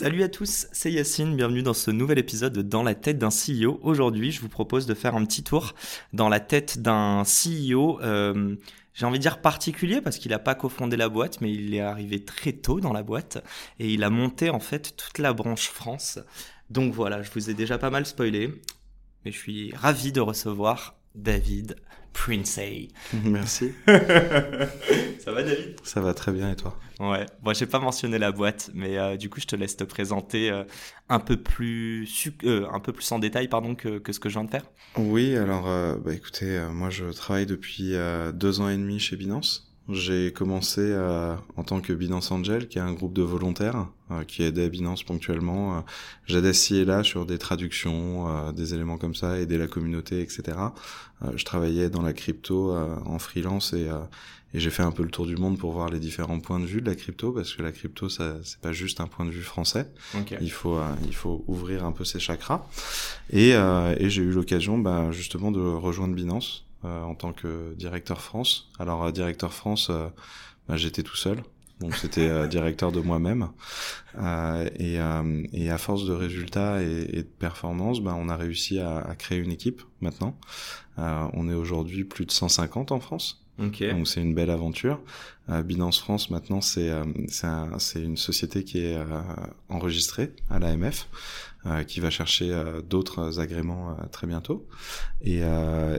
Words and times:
Salut 0.00 0.22
à 0.22 0.28
tous, 0.28 0.68
c'est 0.70 0.92
Yacine, 0.92 1.34
bienvenue 1.34 1.64
dans 1.64 1.74
ce 1.74 1.90
nouvel 1.90 2.20
épisode 2.20 2.52
de 2.52 2.62
Dans 2.62 2.84
la 2.84 2.94
tête 2.94 3.18
d'un 3.18 3.30
CEO. 3.30 3.80
Aujourd'hui, 3.82 4.30
je 4.30 4.40
vous 4.40 4.48
propose 4.48 4.86
de 4.86 4.94
faire 4.94 5.16
un 5.16 5.24
petit 5.24 5.42
tour 5.42 5.74
dans 6.12 6.28
la 6.28 6.38
tête 6.38 6.78
d'un 6.78 7.24
CEO, 7.24 8.00
euh, 8.00 8.54
j'ai 8.94 9.06
envie 9.06 9.18
de 9.18 9.22
dire 9.22 9.40
particulier 9.40 10.00
parce 10.00 10.18
qu'il 10.18 10.30
n'a 10.30 10.38
pas 10.38 10.54
cofondé 10.54 10.96
la 10.96 11.08
boîte, 11.08 11.40
mais 11.40 11.52
il 11.52 11.74
est 11.74 11.80
arrivé 11.80 12.24
très 12.24 12.52
tôt 12.52 12.78
dans 12.78 12.92
la 12.92 13.02
boîte 13.02 13.44
et 13.80 13.92
il 13.92 14.04
a 14.04 14.08
monté 14.08 14.50
en 14.50 14.60
fait 14.60 14.94
toute 14.96 15.18
la 15.18 15.32
branche 15.32 15.66
France. 15.66 16.20
Donc 16.70 16.94
voilà, 16.94 17.22
je 17.22 17.30
vous 17.34 17.50
ai 17.50 17.54
déjà 17.54 17.76
pas 17.76 17.90
mal 17.90 18.06
spoilé, 18.06 18.54
mais 19.24 19.32
je 19.32 19.36
suis 19.36 19.74
ravi 19.74 20.12
de 20.12 20.20
recevoir 20.20 20.94
David 21.16 21.74
Princey. 22.12 22.88
Merci. 23.24 23.72
Ça 23.86 25.32
va 25.32 25.42
David? 25.42 25.76
Ça 25.82 26.00
va 26.00 26.14
très 26.14 26.32
bien 26.32 26.50
et 26.50 26.56
toi? 26.56 26.78
Ouais, 27.00 27.26
bon, 27.42 27.54
j'ai 27.54 27.66
pas 27.66 27.78
mentionné 27.78 28.18
la 28.18 28.32
boîte, 28.32 28.70
mais 28.74 28.98
euh, 28.98 29.16
du 29.16 29.30
coup, 29.30 29.40
je 29.40 29.46
te 29.46 29.54
laisse 29.54 29.76
te 29.76 29.84
présenter 29.84 30.50
euh, 30.50 30.64
un 31.08 31.20
peu 31.20 31.36
plus 31.36 32.08
euh, 32.44 32.66
un 32.72 32.80
peu 32.80 32.92
plus 32.92 33.10
en 33.12 33.20
détail, 33.20 33.46
pardon, 33.46 33.74
que, 33.76 33.98
que, 33.98 34.12
ce 34.12 34.18
que 34.18 34.28
je 34.28 34.34
viens 34.34 34.44
de 34.44 34.50
faire. 34.50 34.64
Oui, 34.96 35.36
alors, 35.36 35.64
bah, 36.00 36.12
écoutez, 36.12 36.60
moi, 36.72 36.90
je 36.90 37.04
travaille 37.04 37.46
depuis 37.46 37.94
deux 38.34 38.60
ans 38.60 38.68
et 38.68 38.76
demi 38.76 38.98
chez 38.98 39.16
Binance. 39.16 39.67
J'ai 39.90 40.32
commencé 40.34 40.82
euh, 40.82 41.34
en 41.56 41.64
tant 41.64 41.80
que 41.80 41.94
Binance 41.94 42.30
Angel, 42.30 42.68
qui 42.68 42.76
est 42.76 42.82
un 42.82 42.92
groupe 42.92 43.14
de 43.14 43.22
volontaires 43.22 43.86
euh, 44.10 44.22
qui 44.24 44.42
aidait 44.42 44.68
Binance 44.68 45.02
ponctuellement. 45.02 45.78
Euh, 45.78 45.80
J'aidais 46.26 46.52
ci 46.52 46.76
et 46.76 46.84
là 46.84 47.02
sur 47.02 47.24
des 47.24 47.38
traductions, 47.38 48.28
euh, 48.28 48.52
des 48.52 48.74
éléments 48.74 48.98
comme 48.98 49.14
ça, 49.14 49.38
aider 49.38 49.56
la 49.56 49.66
communauté, 49.66 50.20
etc. 50.20 50.58
je 51.34 51.44
travaillais 51.44 51.88
dans 51.88 52.02
la 52.02 52.12
crypto 52.12 52.72
en 53.04 53.18
freelance 53.18 53.72
et, 53.72 53.88
et 54.54 54.60
j'ai 54.60 54.70
fait 54.70 54.84
un 54.84 54.92
peu 54.92 55.02
le 55.02 55.08
tour 55.08 55.26
du 55.26 55.36
monde 55.36 55.58
pour 55.58 55.72
voir 55.72 55.88
les 55.88 55.98
différents 55.98 56.38
points 56.38 56.60
de 56.60 56.64
vue 56.66 56.80
de 56.80 56.86
la 56.86 56.94
crypto, 56.94 57.32
parce 57.32 57.54
que 57.54 57.62
la 57.62 57.72
crypto, 57.72 58.08
ça 58.08 58.36
c'est 58.44 58.60
pas 58.60 58.72
juste 58.72 59.00
un 59.00 59.08
point 59.08 59.24
de 59.24 59.30
vue 59.30 59.42
français. 59.42 59.90
Il 60.40 60.52
faut 60.52 60.78
il 61.06 61.14
faut 61.14 61.44
ouvrir 61.48 61.84
un 61.84 61.90
peu 61.92 62.04
ses 62.04 62.20
chakras. 62.20 62.64
Et, 63.30 63.50
et 63.50 64.10
j'ai 64.10 64.22
eu 64.22 64.30
l'occasion, 64.30 64.78
bah, 64.78 65.10
justement, 65.10 65.50
de 65.50 65.60
rejoindre 65.60 66.14
Binance 66.14 66.67
euh, 66.67 66.67
en 66.84 67.14
tant 67.14 67.32
que 67.32 67.74
directeur 67.74 68.20
France. 68.20 68.70
Alors 68.78 69.04
euh, 69.04 69.12
directeur 69.12 69.52
France, 69.52 69.88
euh, 69.90 70.08
bah, 70.68 70.76
j'étais 70.76 71.02
tout 71.02 71.16
seul. 71.16 71.42
Donc 71.80 71.94
c'était 71.94 72.48
directeur 72.48 72.90
de 72.90 73.00
moi-même. 73.00 73.50
Et, 74.80 74.94
et, 74.94 75.70
à 75.70 75.78
force 75.78 76.06
de 76.06 76.12
résultats 76.12 76.82
et, 76.82 77.06
et 77.12 77.22
de 77.22 77.30
performances, 77.38 78.00
bah, 78.00 78.16
on 78.18 78.28
a 78.28 78.36
réussi 78.36 78.80
à, 78.80 78.98
à, 78.98 79.14
créer 79.14 79.38
une 79.38 79.52
équipe 79.52 79.82
maintenant. 80.00 80.36
on 80.96 81.48
est 81.48 81.54
aujourd'hui 81.54 82.02
plus 82.02 82.26
de 82.26 82.32
150 82.32 82.90
en 82.90 82.98
France. 82.98 83.47
Okay. 83.58 83.92
Donc 83.92 84.06
c'est 84.06 84.20
une 84.20 84.34
belle 84.34 84.50
aventure. 84.50 85.00
Euh, 85.48 85.62
Binance 85.62 85.98
France 85.98 86.30
maintenant 86.30 86.60
c'est 86.60 86.92
c'est 87.28 88.02
une 88.02 88.16
société 88.16 88.64
qui 88.64 88.78
est 88.78 88.98
enregistrée 89.68 90.32
à 90.48 90.58
l'AMF. 90.58 91.08
Euh, 91.66 91.82
qui 91.82 91.98
va 91.98 92.08
chercher 92.08 92.52
euh, 92.52 92.80
d'autres 92.82 93.40
agréments 93.40 93.90
euh, 93.90 94.06
très 94.12 94.28
bientôt 94.28 94.68
et, 95.22 95.40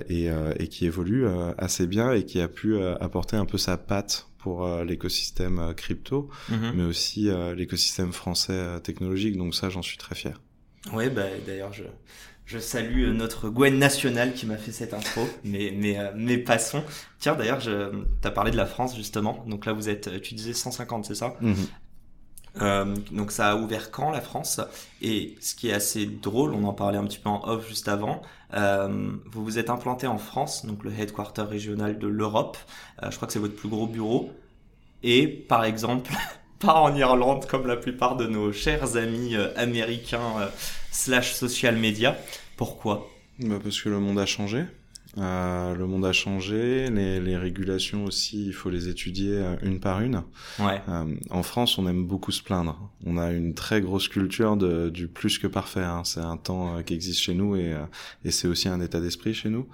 et, 0.07 0.29
et, 0.57 0.67
qui 0.69 0.85
évolue 0.85 1.27
assez 1.57 1.85
bien 1.85 2.13
et 2.13 2.23
qui 2.23 2.39
a 2.39 2.47
pu 2.47 2.81
apporter 2.81 3.35
un 3.35 3.45
peu 3.45 3.57
sa 3.57 3.77
patte 3.77 4.29
pour 4.37 4.65
l'écosystème 4.83 5.73
crypto, 5.75 6.29
mhm. 6.47 6.71
mais 6.75 6.83
aussi 6.83 7.29
l'écosystème 7.57 8.13
français 8.13 8.79
technologique. 8.81 9.37
Donc 9.37 9.53
ça, 9.53 9.69
j'en 9.69 9.81
suis 9.81 9.97
très 9.97 10.15
fier. 10.15 10.39
Oui, 10.93 11.09
bah, 11.09 11.23
d'ailleurs, 11.45 11.73
je, 11.73 11.83
je 12.45 12.57
salue 12.57 13.09
notre 13.13 13.49
Gwen 13.49 13.77
national 13.77 14.33
qui 14.33 14.45
m'a 14.45 14.57
fait 14.57 14.71
cette 14.71 14.93
intro, 14.93 15.27
mais, 15.43 15.73
mais, 15.75 15.97
mais 16.15 16.37
passons. 16.37 16.83
Tiens, 17.19 17.35
d'ailleurs, 17.35 17.59
tu 17.59 17.69
as 18.23 18.31
parlé 18.31 18.51
de 18.51 18.57
la 18.57 18.65
France 18.65 18.95
justement. 18.95 19.43
Donc 19.47 19.65
là, 19.65 19.73
vous 19.73 19.89
êtes, 19.89 20.21
tu 20.21 20.35
disais 20.35 20.53
150, 20.53 21.05
c'est 21.05 21.15
ça? 21.15 21.35
Mhm. 21.41 21.55
Euh, 22.61 22.95
donc 23.11 23.31
ça 23.31 23.51
a 23.51 23.55
ouvert 23.55 23.91
quand 23.91 24.11
la 24.11 24.21
France? 24.21 24.59
Et 25.01 25.35
ce 25.41 25.55
qui 25.55 25.69
est 25.69 25.73
assez 25.73 26.05
drôle, 26.05 26.53
on 26.53 26.63
en 26.63 26.73
parlait 26.73 26.97
un 26.97 27.05
petit 27.05 27.19
peu 27.19 27.29
en 27.29 27.47
off 27.47 27.67
juste 27.67 27.87
avant, 27.87 28.21
euh, 28.53 29.11
vous 29.25 29.43
vous 29.43 29.59
êtes 29.59 29.69
implanté 29.69 30.07
en 30.07 30.17
France, 30.17 30.65
donc 30.65 30.83
le 30.83 30.91
headquarter 30.91 31.43
régional 31.43 31.99
de 31.99 32.07
l'Europe. 32.07 32.57
Euh, 33.03 33.11
je 33.11 33.15
crois 33.15 33.27
que 33.27 33.33
c'est 33.33 33.39
votre 33.39 33.55
plus 33.55 33.69
gros 33.69 33.87
bureau. 33.87 34.31
Et 35.03 35.27
par 35.27 35.63
exemple, 35.63 36.11
pas 36.59 36.75
en 36.75 36.95
Irlande 36.95 37.45
comme 37.47 37.67
la 37.67 37.77
plupart 37.77 38.15
de 38.15 38.27
nos 38.27 38.51
chers 38.51 38.95
amis 38.97 39.35
euh, 39.35 39.49
américains 39.55 40.39
euh, 40.39 40.47
slash 40.91 41.33
social 41.33 41.75
media. 41.75 42.17
Pourquoi? 42.57 43.09
Bah 43.39 43.59
Parce 43.63 43.81
que 43.81 43.89
le 43.89 43.99
monde 43.99 44.19
a 44.19 44.25
changé. 44.25 44.65
Euh, 45.17 45.75
le 45.75 45.87
monde 45.87 46.05
a 46.05 46.13
changé, 46.13 46.87
les, 46.89 47.19
les, 47.19 47.35
régulations 47.35 48.05
aussi, 48.05 48.45
il 48.45 48.53
faut 48.53 48.69
les 48.69 48.89
étudier 48.89 49.33
euh, 49.33 49.55
une 49.63 49.79
par 49.79 50.01
une. 50.01 50.21
Ouais. 50.59 50.81
Euh, 50.87 51.15
en 51.31 51.41
France, 51.41 51.79
on 51.79 51.87
aime 51.87 52.05
beaucoup 52.05 52.31
se 52.31 52.43
plaindre. 52.43 52.91
On 53.05 53.17
a 53.17 53.31
une 53.31 53.55
très 53.55 53.81
grosse 53.81 54.07
culture 54.07 54.55
de, 54.55 54.89
du 54.89 55.07
plus 55.07 55.39
que 55.39 55.47
parfait. 55.47 55.83
Hein. 55.83 56.03
C'est 56.05 56.19
un 56.19 56.37
temps 56.37 56.77
euh, 56.77 56.81
qui 56.83 56.93
existe 56.93 57.21
chez 57.21 57.33
nous 57.33 57.55
et, 57.55 57.75
et 58.23 58.29
c'est 58.29 58.47
aussi 58.47 58.69
un 58.69 58.81
état 58.81 59.01
d'esprit 59.01 59.33
chez 59.33 59.49
nous. 59.49 59.67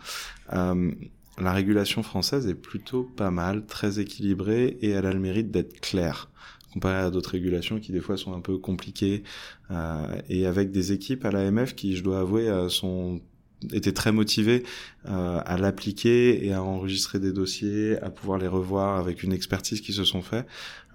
la 0.51 1.51
régulation 1.51 2.01
française 2.01 2.47
est 2.47 2.55
plutôt 2.55 3.03
pas 3.03 3.29
mal, 3.29 3.65
très 3.65 3.99
équilibrée 3.99 4.77
et 4.81 4.91
elle 4.91 5.05
a 5.05 5.11
le 5.11 5.19
mérite 5.19 5.51
d'être 5.51 5.81
claire 5.81 6.29
comparé 6.75 6.97
à 6.97 7.09
d'autres 7.09 7.31
régulations 7.31 7.79
qui 7.79 7.91
des 7.91 8.01
fois 8.01 8.17
sont 8.17 8.33
un 8.33 8.41
peu 8.41 8.59
compliquées 8.59 9.23
euh, 9.71 10.21
et 10.29 10.45
avec 10.45 10.71
des 10.71 10.91
équipes 10.91 11.25
à 11.25 11.31
l'AMF 11.31 11.73
qui, 11.73 11.95
je 11.95 12.03
dois 12.03 12.19
avouer, 12.19 12.47
sont 12.69 13.21
était 13.73 13.93
très 13.93 14.11
motivé 14.11 14.63
euh, 15.07 15.41
à 15.45 15.57
l'appliquer 15.57 16.45
et 16.45 16.53
à 16.53 16.63
enregistrer 16.63 17.19
des 17.19 17.31
dossiers, 17.31 17.97
à 18.01 18.09
pouvoir 18.09 18.37
les 18.37 18.47
revoir 18.47 18.97
avec 18.97 19.23
une 19.23 19.33
expertise 19.33 19.81
qui 19.81 19.93
se 19.93 20.03
sont 20.03 20.21
fait. 20.21 20.45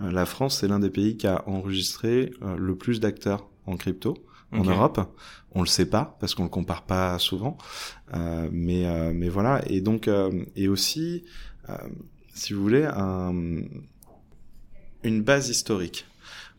Euh, 0.01 0.11
la 0.11 0.27
France, 0.27 0.59
c'est 0.61 0.69
l'un 0.69 0.81
des 0.81 0.91
pays 0.91 1.17
qui 1.17 1.27
a 1.27 1.49
enregistré 1.49 2.33
euh, 2.43 2.57
le 2.57 2.77
plus 2.77 3.01
d'acteurs 3.01 3.49
en 3.67 3.77
crypto 3.77 4.15
en 4.53 4.65
Europe. 4.65 5.01
On 5.53 5.61
le 5.61 5.69
sait 5.69 5.87
pas 5.87 6.17
parce 6.21 6.35
qu'on 6.35 6.45
le 6.45 6.49
compare 6.49 6.83
pas 6.83 7.19
souvent, 7.21 7.57
euh, 8.15 8.49
mais 8.53 8.87
euh, 8.87 9.13
mais 9.15 9.29
voilà. 9.29 9.63
Et 9.69 9.81
donc 9.81 10.09
et 10.57 10.69
aussi, 10.69 11.25
si 12.35 12.53
vous 12.53 12.61
voulez, 12.63 12.85
un, 12.85 13.63
une 15.05 15.23
base 15.23 15.49
historique. 15.49 16.07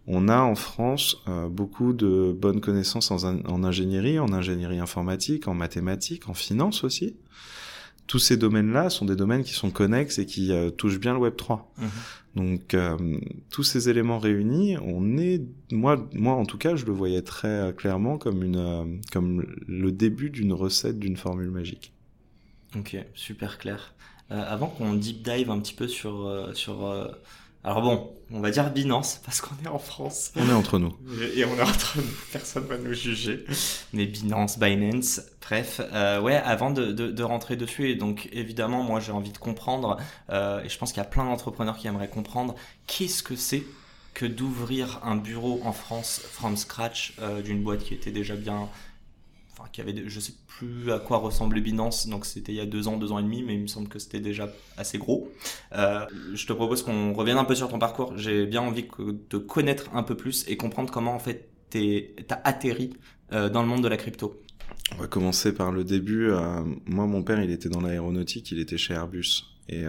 On 0.08 0.28
a 0.28 0.40
en 0.40 0.56
France 0.56 1.18
euh, 1.28 1.48
beaucoup 1.48 1.94
de 1.94 2.36
bonnes 2.36 2.60
connaissances 2.60 3.12
en, 3.12 3.24
en, 3.24 3.64
ingénierie, 3.64 4.20
en 4.20 4.34
ingénierie 4.34 4.80
informatique, 4.80 5.48
en 5.48 5.54
mathématiques, 5.54 6.28
en 6.28 6.34
finance 6.34 6.84
aussi. 6.84 7.16
Tous 8.08 8.20
ces 8.20 8.36
domaines-là 8.36 8.90
sont 8.90 9.06
des 9.06 9.16
domaines 9.16 9.44
qui 9.44 9.54
sont 9.54 9.70
connexes 9.70 10.18
et 10.18 10.26
qui 10.26 10.52
euh, 10.52 10.70
touchent 10.70 11.00
bien 11.00 11.14
le 11.14 11.20
Web 11.20 11.36
3. 11.38 11.72
Mhm. 11.78 11.90
Donc 12.36 12.74
euh, 12.74 13.20
tous 13.52 13.64
ces 13.64 13.90
éléments 13.90 14.18
réunis, 14.18 14.78
on 14.80 15.18
est, 15.18 15.44
moi, 15.72 16.10
moi 16.14 16.34
en 16.34 16.46
tout 16.46 16.58
cas, 16.58 16.76
je 16.76 16.86
le 16.86 16.94
voyais 16.94 17.22
très 17.22 17.74
clairement 17.78 18.18
comme 18.18 18.42
une, 18.42 19.02
comme 19.12 19.46
le 19.68 19.92
début 19.92 20.30
d'une 20.30 20.54
recette 20.54 20.98
d'une 20.98 21.18
formule 21.18 21.52
magique. 21.52 21.94
Ok, 22.76 22.98
super 23.14 23.58
clair. 23.58 23.94
avant 24.30 24.68
qu'on 24.68 24.94
deep 24.94 25.22
dive 25.22 25.52
un 25.52 25.60
petit 25.60 25.74
peu 25.74 25.90
sur 25.90 26.50
sur 26.54 26.86
alors 27.64 27.82
bon, 27.82 28.12
on 28.32 28.40
va 28.40 28.50
dire 28.50 28.72
Binance 28.72 29.22
parce 29.24 29.40
qu'on 29.40 29.56
est 29.64 29.68
en 29.68 29.78
France. 29.78 30.32
On 30.36 30.50
est 30.50 30.54
entre 30.54 30.80
nous. 30.80 30.96
Et 31.36 31.46
on 31.46 31.56
est 31.56 31.62
entre 31.62 31.98
nous, 31.98 32.04
personne 32.32 32.66
va 32.66 32.78
nous 32.78 32.94
juger. 32.94 33.46
Mais 33.94 34.08
Binance, 34.08 34.58
Binance, 34.58 35.22
bref. 35.42 35.80
Euh, 35.94 36.20
ouais, 36.20 36.36
avant 36.38 36.72
de, 36.72 36.92
de, 36.92 37.12
de, 37.12 37.24
rentrer 37.24 37.58
dessus, 37.58 37.90
et 37.90 37.96
donc 37.96 38.30
évidemment, 38.32 38.84
moi 38.84 39.00
j'ai 39.00 39.12
envie 39.12 39.32
de 39.32 39.38
comprendre, 39.38 39.98
euh, 40.32 40.64
et 40.64 40.70
je 40.70 40.78
pense 40.78 40.92
qu'il 40.92 41.04
y 41.04 41.06
a 41.06 41.10
plein 41.10 41.26
d'entrepreneurs 41.26 41.78
qui 41.78 41.88
aimeraient 41.88 42.08
comprendre, 42.08 42.56
qu'est-ce 42.88 43.22
que 43.22 43.36
c'est 43.36 43.64
que 44.14 44.26
d'ouvrir 44.26 45.00
un 45.04 45.16
bureau 45.16 45.62
en 45.64 45.72
France 45.72 46.22
from 46.32 46.58
scratch 46.58 47.14
euh, 47.22 47.42
d'une 47.42 47.64
boîte 47.64 47.84
qui 47.84 47.94
était 47.94 48.12
déjà 48.12 48.36
bien 48.36 48.70
qui 49.72 49.82
avait, 49.82 50.04
je 50.08 50.20
sais 50.20 50.34
plus 50.48 50.92
à 50.92 51.00
quoi 51.00 51.18
ressemblait 51.18 51.62
Binance, 51.62 52.08
donc 52.08 52.26
c'était 52.26 52.52
il 52.52 52.56
y 52.56 52.62
a 52.62 52.66
deux 52.66 52.88
ans, 52.88 52.98
deux 52.98 53.12
ans 53.12 53.20
et 53.20 53.24
demi, 53.24 53.44
mais 53.44 53.56
il 53.56 53.62
me 53.62 53.68
semble 53.68 53.88
que 53.88 54.00
c'était 54.00 54.20
déjà 54.20 54.50
assez 54.78 54.98
gros. 54.98 55.30
Euh, 55.74 56.06
je 56.34 56.46
te 56.46 56.54
propose 56.54 56.84
qu'on 56.84 57.14
revienne 57.14 57.38
un 57.38 57.46
peu 57.46 57.56
sur 57.56 57.70
ton 57.70 57.80
parcours. 57.80 58.14
J'ai 58.18 58.46
bien 58.46 58.62
envie 58.62 58.86
de 59.30 59.38
connaître 59.38 59.90
un 59.94 60.04
peu 60.04 60.16
plus 60.16 60.46
et 60.48 60.58
comprendre 60.58 60.92
comment 60.92 61.14
en 61.14 61.20
fait 61.20 61.50
t'as 61.70 62.42
atterri 62.44 62.94
euh, 63.32 63.50
dans 63.50 63.62
le 63.62 63.68
monde 63.68 63.84
de 63.84 63.88
la 63.88 63.98
crypto. 63.98 64.42
On 64.94 65.02
va 65.02 65.08
commencer 65.08 65.54
par 65.54 65.72
le 65.72 65.84
début. 65.84 66.30
Euh, 66.30 66.64
moi, 66.86 67.06
mon 67.06 67.24
père, 67.24 67.42
il 67.42 67.52
était 67.52 67.70
dans 67.70 67.82
l'aéronautique, 67.82 68.52
il 68.52 68.60
était 68.60 68.78
chez 68.78 68.94
Airbus. 68.94 69.46
Et 69.70 69.86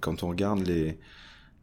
quand 0.00 0.22
on 0.22 0.28
regarde 0.28 0.64
les, 0.64 0.96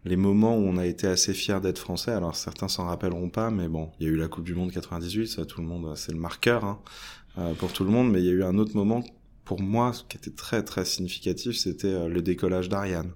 les 0.04 0.16
moments 0.16 0.58
où 0.58 0.62
on 0.62 0.78
a 0.78 0.86
été 0.86 1.08
assez 1.08 1.34
fiers 1.34 1.60
d'être 1.62 1.80
français. 1.80 2.12
Alors 2.12 2.36
certains 2.36 2.68
s'en 2.68 2.86
rappelleront 2.86 3.30
pas, 3.30 3.52
mais 3.52 3.68
bon, 3.68 3.92
il 4.00 4.08
y 4.08 4.10
a 4.10 4.12
eu 4.14 4.16
la 4.16 4.28
Coupe 4.28 4.44
du 4.44 4.56
Monde 4.56 4.72
98, 4.72 5.28
ça 5.28 5.46
tout 5.46 5.62
le 5.62 5.68
monde, 5.68 5.96
c'est 5.96 6.12
le 6.12 6.18
marqueur 6.18 6.66
hein, 6.66 6.80
pour 7.60 7.74
tout 7.74 7.84
le 7.84 7.92
monde. 7.92 8.12
Mais 8.12 8.22
il 8.22 8.26
y 8.26 8.30
a 8.30 8.34
eu 8.34 8.44
un 8.44 8.58
autre 8.58 8.76
moment 8.76 9.04
pour 9.52 9.62
moi 9.62 9.92
qui 10.08 10.18
était 10.18 10.32
très 10.32 10.64
très 10.64 10.86
significatif, 10.86 11.58
c'était 11.58 11.88
euh, 11.88 12.08
le 12.08 12.22
décollage 12.22 12.70
d'Ariane. 12.70 13.12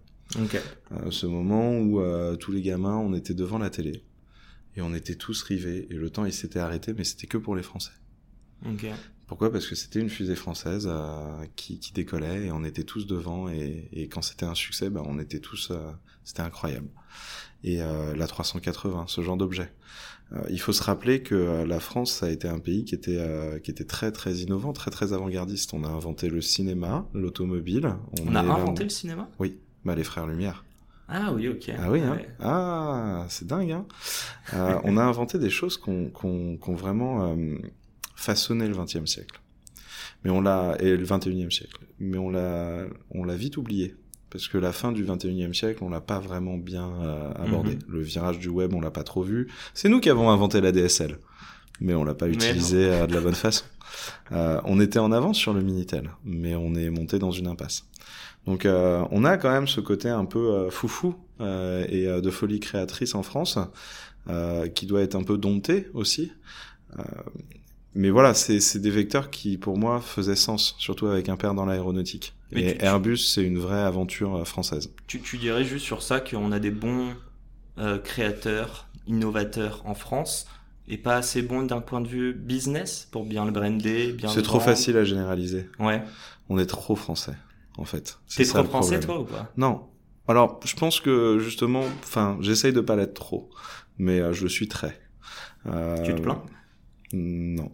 Euh, 0.92 1.12
ce 1.12 1.26
moment 1.26 1.78
où 1.78 2.02
euh, 2.02 2.36
tous 2.36 2.52
les 2.52 2.62
gamins, 2.62 2.98
on 2.98 3.14
était 3.14 3.34
devant 3.34 3.58
la 3.58 3.70
télé 3.70 4.04
et 4.76 4.82
on 4.82 4.94
était 4.94 5.16
tous 5.16 5.44
rivés 5.44 5.88
et 5.90 5.94
le 5.94 6.10
temps 6.10 6.26
il 6.26 6.34
s'était 6.34 6.60
arrêté, 6.60 6.94
mais 6.94 7.06
c'était 7.06 7.28
que 7.28 7.38
pour 7.38 7.56
les 7.56 7.64
Français. 7.64 7.94
Pourquoi? 9.28 9.52
Parce 9.52 9.68
que 9.68 9.76
c'était 9.76 10.00
une 10.00 10.10
fusée 10.10 10.36
française 10.36 10.88
euh, 10.90 11.46
qui, 11.56 11.80
qui 11.80 11.94
décollait 11.94 12.46
et 12.46 12.52
on 12.52 12.64
était 12.64 12.84
tous 12.84 13.08
devant 13.08 13.50
et, 13.50 13.90
et 13.92 14.08
quand 14.08 14.22
c'était 14.22 14.46
un 14.46 14.56
succès, 14.56 14.90
ben 14.90 15.04
on 15.06 15.20
était 15.20 15.40
tous, 15.40 15.70
euh, 15.72 15.92
c'était 16.24 16.42
incroyable. 16.42 16.88
Et 17.64 17.82
euh, 17.82 18.16
la 18.16 18.28
380, 18.28 19.06
ce 19.08 19.22
genre 19.22 19.38
d'objet. 19.38 19.72
Euh, 20.34 20.42
il 20.50 20.60
faut 20.60 20.74
se 20.74 20.84
rappeler 20.84 21.22
que 21.22 21.36
euh, 21.36 21.66
la 21.66 21.80
France, 21.80 22.12
ça 22.12 22.26
a 22.26 22.30
été 22.30 22.48
un 22.48 22.60
pays 22.60 22.84
qui 22.84 22.96
était 22.96 23.18
euh, 23.20 23.60
qui 23.60 23.70
était 23.72 23.84
très 23.84 24.12
très 24.12 24.38
innovant, 24.38 24.74
très 24.74 24.92
très 24.92 25.14
avant-gardiste. 25.14 25.74
On 25.74 25.84
a 25.84 25.88
inventé 25.88 26.30
le 26.30 26.42
cinéma, 26.42 27.08
l'automobile. 27.14 27.96
On, 28.26 28.36
a 28.36 28.42
inventé 28.42 28.84
le 28.84 28.90
cinéma? 28.90 29.30
Oui, 29.40 29.60
bah 29.84 29.96
les 29.96 30.04
frères 30.04 30.28
Lumière. 30.28 30.66
Ah 31.08 31.32
oui, 31.34 31.48
ok. 31.48 31.72
Ah 31.78 31.92
oui, 31.92 32.02
hein. 32.02 32.14
Ouais. 32.14 32.30
Ah, 32.40 33.26
c'est 33.30 33.46
dingue, 33.46 33.72
hein. 33.72 33.86
Euh, 34.56 34.80
on 34.84 34.98
a 34.98 35.04
inventé 35.04 35.38
des 35.38 35.52
choses 35.52 35.78
qu'on 35.78 36.10
qu'on 36.10 36.58
qu'on 36.58 36.74
vraiment 36.74 37.28
euh, 37.32 37.58
façonné 38.16 38.68
le 38.68 38.76
XXe 38.76 39.06
siècle. 39.06 39.42
Mais 40.24 40.32
on 40.32 40.42
l'a 40.42 40.76
et 40.80 40.96
le 40.96 41.06
XXIe 41.06 41.52
siècle. 41.52 41.80
Mais 42.00 42.18
on 42.18 42.30
l'a 42.30 42.86
on 43.12 43.24
l'a 43.24 43.36
vite 43.36 43.58
oublié 43.58 43.96
parce 44.30 44.48
que 44.48 44.58
la 44.58 44.74
fin 44.74 44.92
du 44.92 45.06
XXIe 45.06 45.54
siècle, 45.54 45.84
on 45.84 45.90
l'a 45.90 46.02
pas 46.02 46.20
vraiment 46.20 46.58
bien 46.58 46.90
euh, 47.02 47.32
abordé. 47.36 47.76
Mhm. 47.76 47.82
Le 47.88 48.02
virage 48.02 48.40
du 48.40 48.50
web, 48.50 48.74
on 48.74 48.82
l'a 48.82 48.92
pas 48.92 49.04
trop 49.04 49.24
vu. 49.24 49.48
C'est 49.74 49.88
nous 49.88 50.00
qui 50.00 50.10
avons 50.10 50.30
inventé 50.30 50.60
la 50.60 50.72
DSL, 50.72 51.20
mais 51.80 51.94
on 51.94 52.04
l'a 52.04 52.16
pas 52.16 52.28
Mais 52.28 52.34
utilisé 52.34 52.86
euh, 52.86 53.08
de 53.08 53.14
la 53.14 53.22
bonne 53.22 53.36
façon. 53.36 53.66
Euh, 54.32 54.60
on 54.66 54.80
était 54.82 55.00
en 55.00 55.12
avance 55.12 55.38
sur 55.38 55.54
le 55.54 55.62
Minitel, 55.62 56.10
mais 56.26 56.56
on 56.56 56.76
est 56.76 56.90
monté 56.90 57.18
dans 57.18 57.32
une 57.32 57.48
impasse. 57.48 57.86
Donc 58.46 58.66
euh, 58.66 59.06
on 59.12 59.24
a 59.24 59.38
quand 59.38 59.52
même 59.52 59.68
ce 59.68 59.82
côté 59.82 60.10
un 60.10 60.26
peu 60.26 60.52
euh, 60.54 60.70
foufou 60.70 61.16
euh, 61.42 61.86
et 61.90 62.08
euh, 62.08 62.22
de 62.22 62.30
folie 62.30 62.60
créatrice 62.60 63.16
en 63.16 63.24
France, 63.24 63.58
euh, 64.30 64.68
qui 64.68 64.86
doit 64.86 65.02
être 65.02 65.16
un 65.16 65.24
peu 65.24 65.38
dompté 65.38 65.88
aussi. 65.94 66.32
Euh, 67.96 68.00
mais 68.00 68.10
voilà, 68.10 68.34
c'est 68.34 68.60
c'est 68.60 68.80
des 68.80 68.90
vecteurs 68.92 69.30
qui 69.30 69.58
pour 69.58 69.78
moi 69.78 70.02
faisaient 70.02 70.36
sens, 70.36 70.76
surtout 70.78 71.08
avec 71.08 71.30
un 71.30 71.38
père 71.38 71.54
dans 71.54 71.66
l'aéronautique. 71.66 72.34
Mais 72.52 72.62
Et 72.72 72.78
tu- 72.78 72.84
Airbus, 72.86 73.18
c'est 73.18 73.44
une 73.44 73.58
vraie 73.58 73.82
aventure 73.82 74.36
euh, 74.36 74.44
française. 74.46 74.94
Tu, 75.08 75.22
tu 75.22 75.38
dirais 75.38 75.64
juste 75.64 75.86
sur 75.86 76.02
ça 76.02 76.20
qu'on 76.20 76.52
a 76.52 76.60
des 76.60 76.72
bons 76.72 77.16
euh, 77.78 77.98
créateurs, 77.98 78.88
innovateurs 79.08 79.82
en 79.86 79.96
France 79.96 80.48
et 80.88 80.98
pas 80.98 81.16
assez 81.18 81.42
bons 81.42 81.64
d'un 81.64 81.82
point 81.82 82.00
de 82.02 82.08
vue 82.08 82.34
business 82.34 83.08
pour 83.12 83.26
bien 83.26 83.44
le 83.46 83.52
brander, 83.52 84.14
bien 84.14 84.30
C'est 84.30 84.44
trop 84.44 84.60
facile 84.60 84.98
à 84.98 85.04
généraliser. 85.04 85.68
Ouais. 85.80 86.04
On 86.48 86.60
est 86.60 86.68
trop 86.68 86.96
français, 86.96 87.36
en 87.78 87.86
fait. 87.86 88.20
T'es 88.36 88.46
trop 88.46 88.60
le 88.60 88.66
français 88.66 89.00
problème. 89.00 89.02
toi 89.02 89.20
ou 89.22 89.26
pas? 89.26 89.52
Non. 89.58 89.88
Alors, 90.28 90.60
je 90.66 90.76
pense 90.76 91.00
que 91.00 91.40
justement, 91.40 91.84
enfin, 92.04 92.38
j'essaye 92.42 92.72
de 92.74 92.82
pas 92.82 92.96
l'être 92.96 93.14
trop, 93.16 93.50
mais 93.98 94.20
euh, 94.20 94.32
je 94.34 94.44
le 94.44 94.50
suis 94.50 94.68
très. 94.68 95.00
Euh, 95.66 96.04
Tu 96.04 96.14
te 96.14 96.22
plains? 96.22 96.44
Non. 97.14 97.72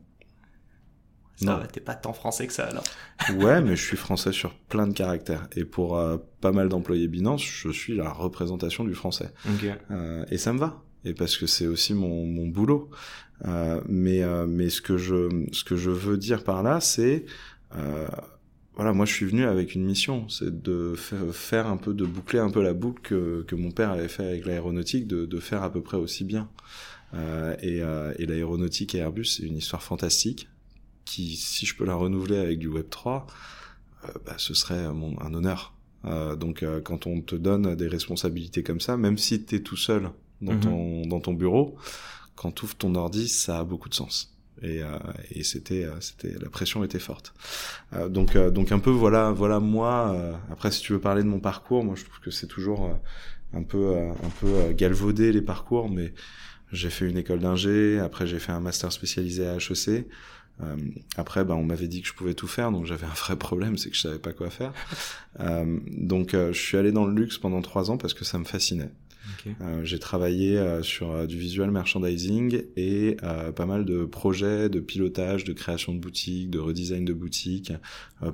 Non. 1.45 1.59
t'es 1.71 1.79
pas 1.79 1.95
tant 1.95 2.13
français 2.13 2.47
que 2.47 2.53
ça 2.53 2.65
alors. 2.67 2.83
Ouais, 3.38 3.61
mais 3.61 3.75
je 3.75 3.81
suis 3.83 3.97
français 3.97 4.31
sur 4.31 4.53
plein 4.69 4.88
de 4.88 4.93
caractères. 4.93 5.47
Et 5.55 5.65
pour 5.65 5.97
euh, 5.97 6.17
pas 6.41 6.51
mal 6.51 6.69
d'employés 6.69 7.07
Binance, 7.07 7.43
je 7.43 7.69
suis 7.69 7.95
la 7.95 8.09
représentation 8.11 8.83
du 8.83 8.93
français. 8.93 9.31
Ok. 9.47 9.65
Euh, 9.91 10.25
et 10.29 10.38
ça 10.38 10.53
me 10.53 10.59
va. 10.59 10.83
Et 11.05 11.13
parce 11.13 11.38
que 11.38 11.47
c'est 11.47 11.67
aussi 11.67 11.93
mon, 11.93 12.25
mon 12.25 12.47
boulot. 12.47 12.89
Euh, 13.47 13.81
mais 13.88 14.21
mais 14.47 14.69
ce 14.69 14.81
que 14.81 14.97
je 14.97 15.45
ce 15.51 15.63
que 15.63 15.75
je 15.75 15.89
veux 15.89 16.17
dire 16.17 16.43
par 16.43 16.61
là, 16.61 16.79
c'est 16.79 17.25
voilà, 18.75 18.94
moi 18.94 19.05
je 19.05 19.13
suis 19.13 19.25
venu 19.25 19.45
avec 19.45 19.75
une 19.75 19.83
mission, 19.83 20.29
c'est 20.29 20.61
de 20.61 20.94
fa- 20.95 21.15
faire 21.33 21.67
un 21.67 21.77
peu 21.77 21.94
de 21.94 22.05
boucler 22.05 22.39
un 22.39 22.49
peu 22.49 22.61
la 22.63 22.73
boucle 22.73 23.01
que, 23.01 23.44
que 23.47 23.55
mon 23.55 23.71
père 23.71 23.91
avait 23.91 24.07
fait 24.07 24.23
avec 24.25 24.45
l'aéronautique, 24.45 25.07
de, 25.07 25.25
de 25.25 25.39
faire 25.39 25.61
à 25.63 25.71
peu 25.71 25.81
près 25.81 25.97
aussi 25.97 26.23
bien. 26.23 26.49
Euh, 27.13 27.55
et 27.61 27.81
euh, 27.81 28.13
et 28.17 28.25
l'aéronautique 28.25 28.95
et 28.95 28.99
Airbus, 28.99 29.25
c'est 29.25 29.44
une 29.44 29.57
histoire 29.57 29.83
fantastique 29.83 30.47
qui, 31.06 31.36
si 31.36 31.65
je 31.65 31.75
peux 31.75 31.86
la 31.86 31.95
renouveler 31.95 32.38
avec 32.38 32.59
du 32.59 32.68
Web 32.68 32.89
3, 32.89 33.27
euh, 34.06 34.07
bah, 34.25 34.36
ce 34.38 34.53
serait 34.53 34.92
mon, 34.94 35.19
un 35.21 35.33
honneur. 35.33 35.74
Euh, 36.06 36.36
donc 36.36 36.63
euh, 36.63 36.81
quand 36.81 37.06
on 37.07 37.21
te 37.21 37.36
donne 37.36 37.75
des 37.75 37.88
responsabilités 37.88 38.63
comme 38.63 38.80
ça, 38.80 38.98
même 38.98 39.18
si 39.18 39.44
tu 39.45 39.56
es 39.56 39.59
tout 39.62 39.77
seul 39.77 40.09
dans, 40.42 40.53
Mhm. 40.53 40.59
ton, 40.62 41.01
dans 41.07 41.19
ton 41.19 41.33
bureau, 41.33 41.75
quand 42.36 42.51
tu 42.51 42.65
ouvres 42.65 42.75
ton 42.75 42.95
ordi, 42.95 43.27
ça 43.27 43.59
a 43.59 43.63
beaucoup 43.63 43.89
de 43.89 43.94
sens. 43.94 44.36
Et, 44.63 44.83
euh, 44.83 44.98
et 45.31 45.44
c'était, 45.44 45.88
c'était, 46.01 46.36
la 46.39 46.50
pression 46.50 46.83
était 46.83 47.00
forte. 47.00 47.33
Euh, 47.94 48.09
donc, 48.09 48.36
euh, 48.36 48.51
donc 48.51 48.71
un 48.71 48.80
peu 48.80 48.92
voilà, 48.92 49.31
voilà 49.31 49.59
moi. 49.59 50.12
euh, 50.15 50.33
après, 50.51 50.71
si 50.71 50.81
tu 50.81 50.94
veux 50.94 51.00
parler 51.00 51.24
de 51.24 51.27
mon 51.27 51.39
parcours, 51.39 51.83
moi 51.83 51.95
je 51.95 52.04
trouve 52.06 52.19
que 52.19 52.31
c'est 52.31 52.47
toujours 52.47 52.86
euh, 52.86 52.94
un 53.57 53.63
peu, 53.63 53.77
euh, 53.97 54.12
un 54.12 54.30
peu 54.39 54.74
galvaudé 54.74 55.31
les 55.31 55.42
parcours, 55.42 55.89
mais 55.89 56.13
j'ai 56.71 56.89
fait 56.89 57.09
une 57.09 57.18
école 57.18 57.39
d'ingé. 57.39 58.00
Après, 58.00 58.27
j'ai 58.27 58.39
fait 58.39 58.51
un 58.51 58.59
master 58.59 58.92
spécialisé 58.92 59.47
à 59.47 59.56
HEC. 59.57 60.07
Euh, 60.63 60.75
après, 61.18 61.44
ben, 61.44 61.56
on 61.56 61.63
m'avait 61.63 61.88
dit 61.88 62.01
que 62.01 62.07
je 62.07 62.13
pouvais 62.13 62.33
tout 62.33 62.48
faire, 62.48 62.71
donc 62.71 62.86
j'avais 62.86 63.06
un 63.06 63.09
vrai 63.09 63.36
problème, 63.36 63.77
c'est 63.77 63.89
que 63.89 63.95
je 63.95 64.01
savais 64.01 64.19
pas 64.19 64.33
quoi 64.33 64.50
faire. 64.50 64.74
Euh, 65.39 65.80
donc, 65.88 66.33
euh, 66.33 66.51
je 66.51 66.59
suis 66.59 66.77
allé 66.77 66.92
dans 66.92 67.06
le 67.06 67.15
luxe 67.15 67.38
pendant 67.38 67.62
trois 67.62 67.89
ans 67.89 67.98
parce 67.98 68.13
que 68.13 68.25
ça 68.25 68.38
me 68.38 68.44
fascinait. 68.44 68.92
J'ai 69.83 69.98
travaillé 69.98 70.62
sur 70.83 71.25
du 71.25 71.38
visual 71.38 71.71
merchandising 71.71 72.63
et 72.75 73.15
pas 73.56 73.65
mal 73.65 73.86
de 73.86 74.03
projets 74.03 74.68
de 74.68 74.81
pilotage, 74.81 75.45
de 75.45 75.53
création 75.53 75.95
de 75.95 76.00
boutiques, 76.00 76.50
de 76.50 76.59
redesign 76.59 77.06
de 77.06 77.13
boutiques 77.13 77.71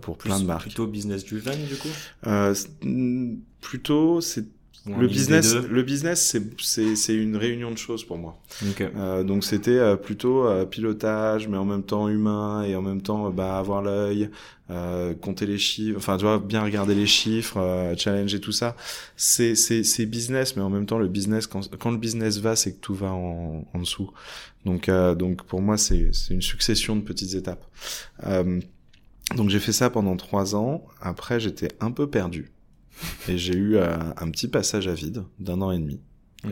pour 0.01 0.17
plein 0.17 0.39
de 0.39 0.45
marques. 0.45 0.63
Plutôt 0.63 0.87
business 0.87 1.23
driven 1.23 1.65
du 1.65 1.75
coup? 1.75 1.89
Mm, 2.81 3.35
plutôt, 3.61 4.21
c'est 4.21 4.45
le 4.87 5.07
business. 5.07 5.53
Le 5.55 5.83
business, 5.83 6.37
c'est 6.61 7.15
une 7.15 7.35
réunion 7.35 7.71
de 7.71 7.77
choses 7.77 8.03
pour 8.03 8.17
moi. 8.17 8.37
Ok. 8.69 8.81
Euh, 8.81 9.23
donc 9.23 9.43
c'était 9.43 9.71
euh, 9.71 9.95
plutôt 9.95 10.45
euh, 10.45 10.65
pilotage, 10.65 11.47
mais 11.47 11.57
en 11.57 11.65
même 11.65 11.83
temps 11.83 12.07
humain 12.07 12.63
et 12.63 12.75
en 12.75 12.81
même 12.81 13.01
temps 13.01 13.29
bah, 13.29 13.57
avoir 13.57 13.81
l'œil, 13.81 14.29
euh, 14.69 15.13
compter 15.13 15.45
les 15.45 15.57
chiffres, 15.57 15.97
enfin 15.97 16.17
tu 16.17 16.25
vois 16.25 16.39
bien 16.39 16.63
regarder 16.63 16.95
les 16.95 17.05
chiffres, 17.07 17.57
euh, 17.57 17.95
challenger 17.97 18.39
tout 18.39 18.51
ça. 18.51 18.75
C'est 19.15 20.05
business, 20.05 20.55
mais 20.55 20.61
en 20.61 20.69
même 20.69 20.85
temps 20.85 20.99
le 20.99 21.07
business 21.07 21.47
quand 21.47 21.69
quand 21.77 21.91
le 21.91 21.97
business 21.97 22.39
va, 22.39 22.55
c'est 22.55 22.73
que 22.73 22.79
tout 22.79 22.95
va 22.95 23.11
en, 23.11 23.65
en 23.73 23.79
dessous. 23.79 24.11
Donc 24.65 24.89
euh, 24.89 25.15
donc 25.15 25.43
pour 25.43 25.61
moi 25.61 25.77
c'est 25.77 26.09
c'est 26.13 26.33
une 26.33 26.41
succession 26.41 26.95
de 26.95 27.01
petites 27.01 27.33
étapes. 27.35 27.65
Euh, 28.25 28.59
donc 29.35 29.49
j'ai 29.49 29.59
fait 29.59 29.73
ça 29.73 29.89
pendant 29.89 30.15
trois 30.15 30.55
ans. 30.55 30.85
Après 31.01 31.39
j'étais 31.39 31.69
un 31.79 31.91
peu 31.91 32.07
perdu 32.07 32.51
et 33.29 33.37
j'ai 33.37 33.53
eu 33.55 33.75
euh, 33.75 33.95
un 34.17 34.29
petit 34.31 34.47
passage 34.47 34.87
à 34.87 34.93
vide 34.93 35.23
d'un 35.39 35.61
an 35.61 35.71
et 35.71 35.79
demi. 35.79 35.99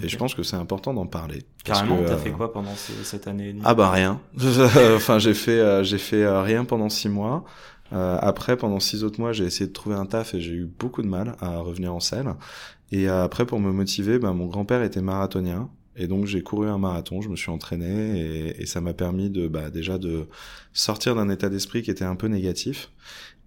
Et 0.04 0.10
je 0.10 0.18
pense 0.18 0.34
que 0.34 0.44
c'est 0.44 0.56
important 0.58 0.94
d'en 0.94 1.06
parler. 1.06 1.44
Carrément, 1.64 1.96
t'as 2.04 2.14
euh, 2.14 2.18
fait 2.18 2.32
quoi 2.32 2.52
pendant 2.52 2.76
ce- 2.76 3.04
cette 3.04 3.28
année 3.28 3.50
et 3.50 3.54
demie? 3.54 3.62
Ah 3.64 3.76
bah 3.76 3.90
rien. 3.92 4.20
enfin 4.96 5.20
j'ai 5.20 5.34
fait 5.34 5.60
euh, 5.60 5.84
j'ai 5.84 5.98
fait 6.00 6.24
euh, 6.24 6.42
rien 6.42 6.66
pendant 6.66 6.90
six 6.90 7.08
mois. 7.10 7.46
Euh, 7.94 8.18
après 8.20 8.58
pendant 8.58 8.80
six 8.80 9.04
autres 9.04 9.20
mois 9.22 9.32
j'ai 9.32 9.46
essayé 9.46 9.68
de 9.68 9.74
trouver 9.74 9.96
un 9.96 10.08
taf 10.08 10.34
et 10.34 10.42
j'ai 10.42 10.54
eu 10.54 10.66
beaucoup 10.66 11.04
de 11.04 11.08
mal 11.08 11.36
à 11.40 11.60
revenir 11.60 11.94
en 11.94 12.00
selle. 12.00 12.34
Et 12.92 13.08
euh, 13.08 13.24
après 13.24 13.46
pour 13.46 13.60
me 13.60 13.72
motiver, 13.72 14.20
bah, 14.20 14.34
mon 14.34 14.48
grand-père 14.48 14.82
était 14.84 15.02
marathonien 15.02 15.70
et 15.96 16.08
donc 16.08 16.26
j'ai 16.26 16.42
couru 16.42 16.68
un 16.68 16.78
marathon, 16.80 17.22
je 17.22 17.30
me 17.30 17.36
suis 17.36 17.52
entraîné 17.52 18.20
et, 18.20 18.62
et 18.62 18.66
ça 18.66 18.82
m'a 18.82 18.94
permis 18.94 19.30
de 19.30 19.48
bah, 19.48 19.70
déjà 19.70 19.98
de 19.98 20.28
sortir 20.74 21.16
d'un 21.16 21.30
état 21.30 21.48
d'esprit 21.50 21.84
qui 21.84 21.92
était 21.92 22.04
un 22.06 22.16
peu 22.16 22.28
négatif. 22.28 22.92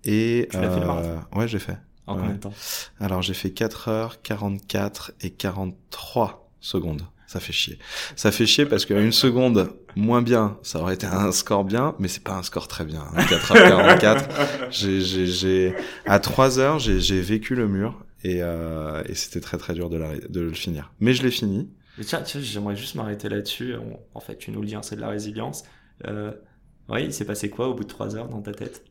Et 0.05 0.47
Tu 0.50 0.57
l'as 0.61 0.71
fait, 0.71 0.81
le 0.81 0.87
marathon? 0.87 1.21
ouais 1.37 1.49
j'ai 1.49 1.59
fait. 1.59 1.76
En 2.09 2.15
ouais. 2.15 2.21
combien 2.21 2.35
de 2.37 2.41
temps? 2.41 2.55
Alors 3.00 3.23
j'ai 3.23 3.35
fait 3.35 3.50
4 3.50 3.88
heures 3.88 4.23
44 4.23 5.12
et 5.21 5.31
43 5.31 6.50
secondes. 6.61 7.03
Ça 7.27 7.41
fait 7.41 7.53
chier. 7.53 7.79
Ça 8.17 8.33
fait 8.33 8.47
chier 8.47 8.65
parce 8.65 8.87
qu'à 8.87 8.99
une 9.00 9.12
seconde 9.12 9.71
moins 9.97 10.23
bien, 10.23 10.57
ça 10.62 10.81
aurait 10.81 10.95
été 10.95 11.07
un 11.07 11.31
score 11.31 11.65
bien, 11.65 11.95
mais 11.99 12.09
c'est 12.09 12.23
pas 12.25 12.35
un 12.35 12.43
score 12.43 12.69
très 12.69 12.87
bien. 12.87 13.05
hein. 13.15 13.25
4 13.29 13.53
heures 13.57 13.69
44. 13.99 14.29
J'ai, 14.71 15.00
j'ai, 15.03 15.27
j'ai, 15.27 15.75
à 16.07 16.21
3 16.21 16.59
heures, 16.59 16.79
j'ai, 16.79 17.00
j'ai 17.00 17.21
vécu 17.21 17.55
le 17.55 17.69
mur 17.69 18.03
et, 18.25 18.38
euh, 18.43 19.03
et 19.07 19.15
c'était 19.15 19.41
très 19.41 19.59
très 19.59 19.75
dur 19.75 19.91
de, 19.91 19.99
la, 19.99 20.17
de 20.17 20.41
le 20.41 20.53
finir. 20.55 20.91
Mais 21.00 21.12
je 21.12 21.23
l'ai 21.23 21.31
fini. 21.31 21.71
Mais 21.99 22.05
tiens, 22.05 22.23
tiens, 22.23 22.41
j'aimerais 22.41 22.77
juste 22.77 22.95
m'arrêter 22.95 23.29
là-dessus. 23.29 23.75
En 24.15 24.21
fait, 24.21 24.38
tu 24.38 24.50
nous 24.50 24.62
le 24.62 24.67
dis, 24.67 24.75
hein, 24.75 24.83
c'est 24.83 24.97
de 24.97 25.00
la 25.03 25.09
résilience. 25.09 25.65
Euh, 26.07 26.33
oui, 26.88 27.05
il 27.05 27.12
s'est 27.12 27.27
passé 27.27 27.50
quoi 27.50 27.69
au 27.69 27.75
bout 27.75 27.83
de 27.85 27.88
trois 27.88 28.17
heures 28.17 28.29
dans 28.29 28.41
ta 28.41 28.53
tête? 28.55 28.85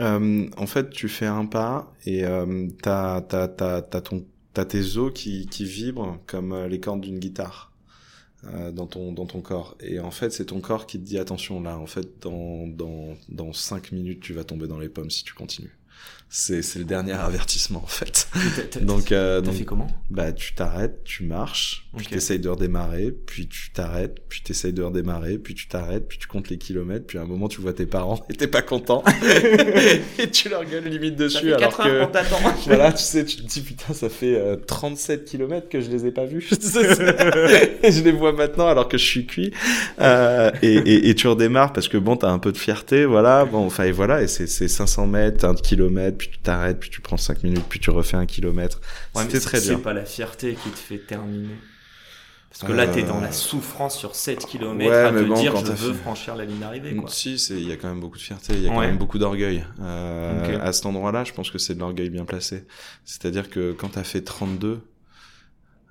Euh, 0.00 0.48
en 0.56 0.66
fait, 0.66 0.90
tu 0.90 1.08
fais 1.08 1.26
un 1.26 1.46
pas 1.46 1.92
et 2.06 2.24
euh, 2.24 2.68
t'as, 2.82 3.20
t'as, 3.22 3.48
t'as, 3.48 3.82
t'as 3.82 4.00
ton, 4.00 4.24
t'as 4.54 4.64
tes 4.64 4.96
os 4.96 5.12
qui, 5.12 5.46
qui 5.46 5.64
vibrent 5.64 6.18
comme 6.26 6.52
euh, 6.52 6.68
les 6.68 6.78
cordes 6.80 7.00
d'une 7.00 7.18
guitare 7.18 7.72
euh, 8.44 8.70
dans 8.70 8.86
ton, 8.86 9.12
dans 9.12 9.26
ton 9.26 9.40
corps. 9.40 9.76
Et 9.80 9.98
en 10.00 10.10
fait, 10.12 10.30
c'est 10.30 10.46
ton 10.46 10.60
corps 10.60 10.86
qui 10.86 10.98
te 11.00 11.04
dit 11.04 11.18
attention 11.18 11.60
là. 11.60 11.78
En 11.78 11.86
fait, 11.86 12.22
dans, 12.22 12.66
dans, 12.68 13.16
dans 13.28 13.52
cinq 13.52 13.92
minutes, 13.92 14.20
tu 14.20 14.32
vas 14.34 14.44
tomber 14.44 14.68
dans 14.68 14.78
les 14.78 14.88
pommes 14.88 15.10
si 15.10 15.24
tu 15.24 15.34
continues. 15.34 15.76
C'est 16.30 16.62
c'est 16.62 16.78
le 16.78 16.84
dernier 16.84 17.12
avertissement 17.12 17.82
en 17.82 17.86
fait. 17.86 18.28
Donc 18.82 19.12
euh, 19.12 19.40
donc 19.40 19.54
fait 19.54 19.64
comment? 19.64 19.86
bah 20.10 20.32
tu 20.32 20.54
t'arrêtes, 20.54 21.02
tu 21.04 21.24
marches, 21.24 21.88
puis 21.96 22.06
t'essayes 22.06 22.38
de 22.38 22.48
redémarrer, 22.48 23.12
puis 23.12 23.48
tu 23.48 23.70
t'arrêtes, 23.70 24.16
puis 24.28 24.42
t'essayes 24.42 24.74
de 24.74 24.82
redémarrer, 24.82 25.38
puis 25.38 25.54
tu 25.54 25.68
t'arrêtes, 25.68 26.06
puis 26.06 26.18
tu 26.18 26.26
comptes 26.26 26.50
les 26.50 26.58
kilomètres, 26.58 27.06
puis 27.06 27.18
à 27.18 27.22
un 27.22 27.26
moment 27.26 27.48
tu 27.48 27.60
vois 27.62 27.72
tes 27.72 27.86
parents 27.86 28.24
et 28.30 28.34
t'es 28.34 28.46
pas 28.46 28.62
content 28.62 29.02
et 30.18 30.30
tu 30.30 30.50
leur 30.50 30.64
gueules 30.64 30.84
limite 30.84 31.16
dessus 31.16 31.52
alors 31.54 31.76
que 31.76 32.06
voilà, 32.66 32.92
tu 32.92 33.02
sais, 33.02 33.24
tu 33.24 33.36
te 33.38 33.42
dis 33.42 33.62
putain, 33.62 33.94
ça 33.94 34.08
fait 34.08 34.36
euh, 34.36 34.56
37 34.56 35.24
km 35.24 35.68
que 35.68 35.80
je 35.80 35.90
les 35.90 36.06
ai 36.06 36.10
pas 36.10 36.26
vus. 36.26 36.48
et 37.82 37.90
je 37.90 38.02
les 38.02 38.12
vois 38.12 38.32
maintenant 38.32 38.66
alors 38.66 38.88
que 38.88 38.98
je 38.98 39.04
suis 39.04 39.26
cuit. 39.26 39.52
Euh, 40.00 40.50
et, 40.62 40.74
et, 40.74 41.08
et 41.08 41.14
tu 41.14 41.26
redémarres 41.26 41.72
parce 41.72 41.88
que 41.88 41.96
bon, 41.96 42.16
t'as 42.16 42.30
un 42.30 42.38
peu 42.38 42.52
de 42.52 42.58
fierté, 42.58 43.04
voilà. 43.04 43.44
Bon, 43.44 43.64
enfin, 43.64 43.84
et 43.84 43.92
voilà, 43.92 44.22
et 44.22 44.28
c'est 44.28 44.46
c'est 44.46 44.68
500 44.68 45.06
mètres, 45.06 45.44
un 45.44 45.54
kilomètre, 45.54 46.17
puis 46.18 46.28
tu 46.28 46.38
t'arrêtes, 46.38 46.78
puis 46.80 46.90
tu 46.90 47.00
prends 47.00 47.16
5 47.16 47.42
minutes, 47.44 47.64
puis 47.68 47.80
tu 47.80 47.90
refais 47.90 48.16
un 48.16 48.26
kilomètre. 48.26 48.80
Ouais, 49.14 49.22
C'était 49.22 49.40
c'est- 49.40 49.46
très 49.46 49.60
C'est 49.60 49.68
dur. 49.70 49.82
pas 49.82 49.92
la 49.94 50.04
fierté 50.04 50.54
qui 50.62 50.68
te 50.70 50.78
fait 50.78 50.98
terminer. 50.98 51.54
Parce 52.50 52.64
que 52.64 52.72
là, 52.72 52.86
t'es 52.88 53.02
dans 53.02 53.18
Euh, 53.18 53.22
la 53.22 53.30
souffrance 53.32 53.96
sur 53.96 54.14
7 54.14 54.46
km 54.46 54.90
Ouais, 54.90 54.96
à 54.96 55.10
te 55.12 55.22
bon, 55.22 55.34
dire 55.38 55.54
je 55.56 55.70
veux 55.72 55.92
fait- 55.92 55.98
franchir 56.00 56.34
la 56.34 56.46
ligne 56.46 56.58
d'arrivée. 56.60 56.96
Quoi. 56.96 57.08
Si, 57.10 57.38
c'est, 57.38 57.54
il 57.60 57.68
y 57.68 57.72
a 57.72 57.76
quand 57.76 57.88
même 57.88 58.00
beaucoup 58.00 58.16
de 58.16 58.22
fierté, 58.22 58.54
il 58.54 58.62
y 58.62 58.66
a 58.66 58.70
quand 58.70 58.80
même 58.80 58.96
beaucoup 58.96 59.18
d'orgueil. 59.18 59.64
Euh. 59.80 60.58
À 60.60 60.72
cet 60.72 60.86
endroit-là, 60.86 61.24
je 61.24 61.32
pense 61.34 61.50
que 61.50 61.58
c'est 61.58 61.74
de 61.74 61.80
l'orgueil 61.80 62.08
bien 62.10 62.24
placé. 62.24 62.64
C'est-à-dire 63.04 63.50
que 63.50 63.72
quand 63.72 63.90
t'as 63.90 64.02
fait 64.02 64.22
32 64.22 64.80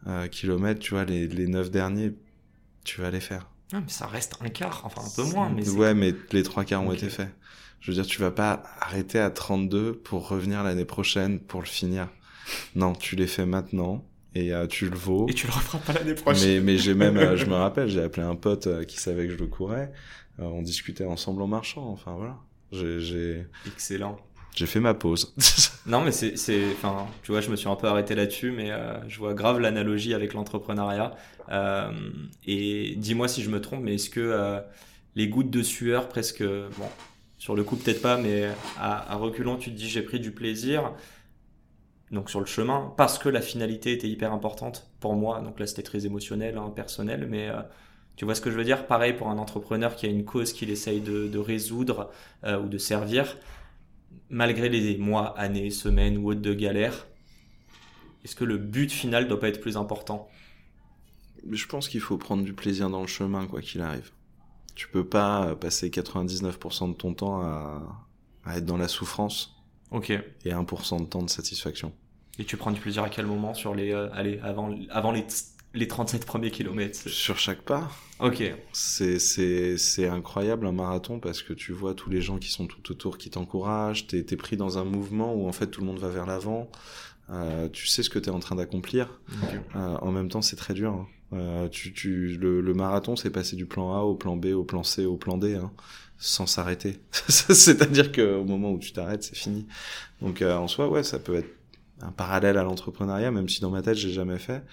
euh, 0.07 0.27
kilomètres, 0.27 0.79
tu 0.79 0.93
vois, 0.96 1.05
les, 1.05 1.27
les 1.27 1.48
9 1.48 1.69
derniers, 1.69 2.13
tu 2.84 3.01
vas 3.01 3.12
les 3.12 3.19
faire. 3.19 3.48
Ah, 3.74 3.77
mais 3.81 3.89
ça 3.89 4.07
reste 4.07 4.36
un 4.41 4.50
quart, 4.50 4.81
enfin 4.86 5.01
un 5.05 5.10
peu 5.15 5.29
moins. 5.29 5.50
Mais 5.50 5.63
c'est- 5.63 5.72
ouais, 5.72 5.93
mais 5.93 6.15
les 6.31 6.43
trois 6.43 6.63
quarts 6.63 6.81
ont 6.84 6.91
été 6.93 7.10
faits. 7.10 7.29
Je 7.79 7.91
veux 7.91 7.96
dire, 7.96 8.05
tu 8.05 8.19
vas 8.19 8.31
pas 8.31 8.63
arrêter 8.81 9.19
à 9.19 9.29
32 9.29 9.93
pour 9.93 10.27
revenir 10.27 10.63
l'année 10.63 10.86
prochaine 10.86 11.39
pour 11.39 11.62
le 11.62 11.67
finir. 11.67 12.10
Non, 12.75 12.93
tu 12.93 13.15
les 13.15 13.27
fais 13.27 13.46
maintenant 13.46 14.03
et 14.38 14.53
euh, 14.53 14.67
tu 14.67 14.89
le 14.89 14.96
vaux. 14.96 15.27
Et 15.29 15.34
tu 15.34 15.48
le 15.48 15.53
referas 15.53 15.79
pas 15.79 15.93
l'année 15.93 16.13
prochaine. 16.13 16.55
Mais, 16.55 16.60
mais 16.74 16.77
j'ai 16.77 16.93
même, 16.93 17.17
euh, 17.17 17.36
je 17.38 17.46
me 17.46 17.55
rappelle, 17.55 17.89
j'ai 17.89 18.01
appelé 18.01 18.25
un 18.25 18.36
pote 18.36 18.67
euh, 18.67 18.84
qui 18.84 18.98
savait 18.98 19.25
que 19.27 19.34
je 19.34 19.38
le 19.38 19.48
courais. 19.48 19.91
On 20.39 20.62
discutait 20.62 21.05
ensemble 21.05 21.41
en 21.41 21.48
marchant. 21.48 21.89
Enfin 21.89 22.13
voilà, 22.15 22.38
j'ai, 22.72 23.48
Excellent. 23.65 24.17
j'ai 24.55 24.67
fait 24.67 24.79
ma 24.79 24.93
pause. 24.93 25.34
Non, 25.88 26.01
mais 26.01 26.12
c'est, 26.12 26.34
enfin, 26.74 27.07
tu 27.24 27.31
vois, 27.31 27.39
je 27.39 27.50
me 27.50 27.55
suis 27.55 27.69
un 27.69 27.75
peu 27.77 27.88
arrêté 27.88 28.13
là-dessus, 28.13 28.51
mais 28.51 28.72
je 29.07 29.17
vois 29.19 29.34
grave 29.34 29.62
l'analogie 29.62 30.13
avec 30.13 30.34
l'entrepreneuriat. 30.34 31.15
Et 32.46 32.96
dis-moi 32.98 33.29
si 33.29 33.41
je 33.41 33.50
me 33.50 33.62
trompe, 33.62 33.84
mais 33.84 33.96
est-ce 33.96 34.10
que 34.10 34.60
les 35.15 35.29
gouttes 35.29 35.50
de 35.50 35.63
sueur, 35.63 36.10
presque, 36.10 36.43
bon, 36.43 36.89
sur 37.38 37.56
le 37.56 37.63
coup 37.63 37.75
peut-être 37.75 38.01
pas, 38.01 38.17
mais 38.17 38.46
à, 38.77 39.13
à 39.13 39.15
reculons, 39.15 39.58
tu 39.58 39.72
te 39.72 39.75
dis 39.75 39.89
j'ai 39.89 40.01
pris 40.01 40.20
du 40.20 40.32
plaisir. 40.32 40.94
Donc 42.12 42.29
sur 42.29 42.39
le 42.39 42.46
chemin, 42.46 42.94
parce 42.96 43.20
que 43.20 43.27
la 43.27 43.41
finalité 43.41 43.91
était 43.91 44.08
hyper 44.08 44.32
importante 44.32 44.89
pour 45.00 45.15
moi. 45.15 45.41
Donc 45.41 45.60
là, 45.60 45.67
c'était 45.67 45.84
très 45.84 46.06
émotionnel, 46.06 46.58
hein, 46.58 46.72
personnel, 46.74 47.27
mais 47.29 47.50
euh, 47.50 47.62
tu 48.15 48.24
vois 48.24 48.34
ce 48.34 48.41
que 48.41 48.50
je 48.50 48.56
veux 48.56 48.63
dire? 48.63 48.88
Pareil 48.88 49.13
pour 49.13 49.27
un 49.27 49.38
entrepreneur 49.38 49.96
qui 49.96 50.06
a 50.06 50.10
une 50.10 50.24
cause 50.24 50.53
qu'il 50.53 50.70
essaye 50.70 51.01
de, 51.01 51.38
résoudre 51.38 52.10
euh, 52.46 52.60
ou 52.60 52.70
de 52.70 52.77
servir 52.77 53.38
malgré 54.29 54.70
les 54.70 54.98
mois, 54.98 55.38
années, 55.39 55.70
semaines 55.70 56.17
ou 56.17 56.32
autres 56.32 56.41
de 56.41 56.53
galère, 56.53 57.08
est-ce 58.24 58.36
que 58.36 58.44
le 58.44 58.58
but 58.58 58.91
final 58.91 59.27
doit 59.27 59.39
pas 59.39 59.48
être 59.48 59.62
plus 59.62 59.77
important? 59.77 60.29
Je 61.50 61.65
pense 61.65 61.88
qu'il 61.88 62.01
faut 62.01 62.17
prendre 62.17 62.44
du 62.44 62.53
plaisir 62.53 62.89
dans 62.89 63.01
le 63.01 63.08
chemin, 63.08 63.48
quoi 63.48 63.62
qu'il 63.62 63.82
arrive. 63.82 64.12
Tu 64.77 64.88
peux 64.88 65.03
pas 65.05 65.55
passer 65.55 65.89
99% 65.89 66.89
de 66.89 66.93
ton 66.93 67.13
temps 67.15 67.41
à, 67.41 67.81
à 68.46 68.57
être 68.57 68.65
dans 68.65 68.77
la 68.77 68.88
souffrance 68.88 69.55
Ok. 69.91 70.12
et 70.12 70.51
1% 70.51 71.00
de 71.01 71.05
temps 71.05 71.24
de 71.24 71.29
satisfaction. 71.29 71.91
Et 72.39 72.46
tu 72.46 72.57
prends 72.57 72.72
du 72.72 72.79
plaisir 72.79 73.01
à 73.03 73.10
quel 73.10 73.25
moment 73.25 73.55
sur 73.55 73.74
les, 73.74 73.91
euh, 73.91 74.07
allez, 74.13 74.39
avant, 74.43 74.69
avant 74.91 75.12
les, 75.12 75.25
les 75.74 75.88
37 75.88 76.25
premiers 76.27 76.51
kilomètres? 76.51 77.10
Sur 77.10 77.39
chaque 77.39 77.63
pas, 77.63 77.89
Ok. 78.19 78.43
c'est 78.72 79.17
c'est 79.17 79.77
c'est 79.79 80.07
incroyable 80.07 80.67
un 80.67 80.72
marathon 80.72 81.19
parce 81.19 81.41
que 81.41 81.53
tu 81.53 81.72
vois 81.74 81.96
tous 81.96 82.12
les 82.12 82.22
gens 82.22 82.38
qui 82.38 82.51
sont 82.51 82.67
tout 82.67 82.91
autour 82.91 83.17
qui 83.17 83.31
t'encouragent. 83.31 84.05
T'es 84.05 84.24
t'es 84.24 84.36
pris 84.38 84.57
dans 84.57 84.77
un 84.77 84.84
mouvement 84.84 85.34
où 85.34 85.48
en 85.48 85.51
fait 85.51 85.67
tout 85.67 85.81
le 85.81 85.88
monde 85.88 85.98
va 86.00 86.10
vers 86.10 86.27
l'avant. 86.27 86.69
Euh, 87.31 87.67
tu 87.69 87.88
sais 87.88 88.03
ce 88.03 88.10
que 88.12 88.19
t'es 88.19 88.29
en 88.31 88.39
train 88.39 88.55
d'accomplir. 88.55 89.19
Euh, 89.75 89.98
en 89.98 90.12
même 90.12 90.29
temps, 90.29 90.41
c'est 90.43 90.55
très 90.55 90.74
dur. 90.75 90.93
hein. 90.93 91.07
Euh, 91.34 91.67
tu, 91.67 91.93
tu, 91.93 92.38
le, 92.38 92.62
le 92.62 92.74
marathon, 92.74 93.15
c'est 93.15 93.29
passer 93.29 93.55
du 93.55 93.65
plan 93.65 93.93
A 93.93 94.01
au 94.01 94.15
plan 94.15 94.38
B, 94.38 94.48
au 94.48 94.63
plan 94.63 94.84
C, 94.84 95.05
au 95.05 95.17
plan 95.17 95.38
D, 95.38 95.55
hein, 95.55 95.72
sans 96.17 96.46
s'arrêter. 96.46 97.00
C'est-à-dire 97.12 98.12
qu'au 98.12 98.43
moment 98.46 98.72
où 98.72 98.79
tu 98.79 98.91
t'arrêtes, 98.93 99.24
c'est 99.24 99.36
fini. 99.36 99.67
Donc 100.22 100.41
euh, 100.41 100.55
en 100.55 100.67
soi, 100.67 100.89
ouais, 100.89 101.03
ça 101.03 101.19
peut 101.19 101.36
être 101.36 101.50
un 102.01 102.12
parallèle 102.12 102.57
à 102.57 102.63
l'entrepreneuriat, 102.63 103.31
même 103.31 103.50
si 103.50 103.62
dans 103.62 103.72
ma 103.72 103.81
tête, 103.81 103.98
j'ai 103.98 104.12
jamais 104.12 104.39
fait. 104.39 104.63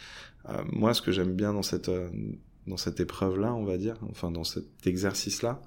Euh, 0.49 0.63
moi, 0.73 0.95
ce 0.95 1.03
que 1.03 1.13
j'aime 1.13 1.35
bien 1.35 1.53
dans 1.53 1.63
cette 1.63 1.89
euh, 1.89 2.09
dans 2.67 2.77
cette 2.77 3.01
épreuve-là, 3.01 3.53
on 3.55 3.65
va 3.65 3.77
dire, 3.77 3.97
enfin 4.11 4.31
dans 4.31 4.45
cet 4.45 4.87
exercice-là, 4.87 5.61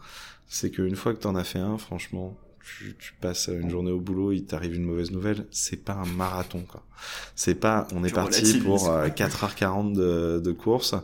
c'est 0.48 0.72
qu'une 0.72 0.96
fois 0.96 1.14
que 1.14 1.20
t'en 1.20 1.36
as 1.36 1.44
fait 1.44 1.60
un, 1.60 1.78
franchement, 1.78 2.38
tu, 2.68 2.96
tu 3.00 3.14
passes 3.22 3.48
une 3.48 3.70
journée 3.70 3.92
au 3.92 4.00
boulot, 4.00 4.32
il 4.32 4.46
t'arrive 4.46 4.76
une 4.76 4.84
mauvaise 4.84 5.12
nouvelle, 5.12 5.46
c'est 5.52 5.84
pas 5.84 5.94
un 5.94 6.06
marathon, 6.06 6.62
quoi. 6.68 6.84
C'est 7.36 7.56
pas, 7.56 7.88
on 7.94 8.04
est 8.04 8.10
Tu 8.10 8.14
parti 8.14 8.60
pour 8.60 8.90
euh, 8.90 9.08
4h40 9.08 9.94
de, 9.94 10.42
de 10.44 10.52
course 10.52 10.96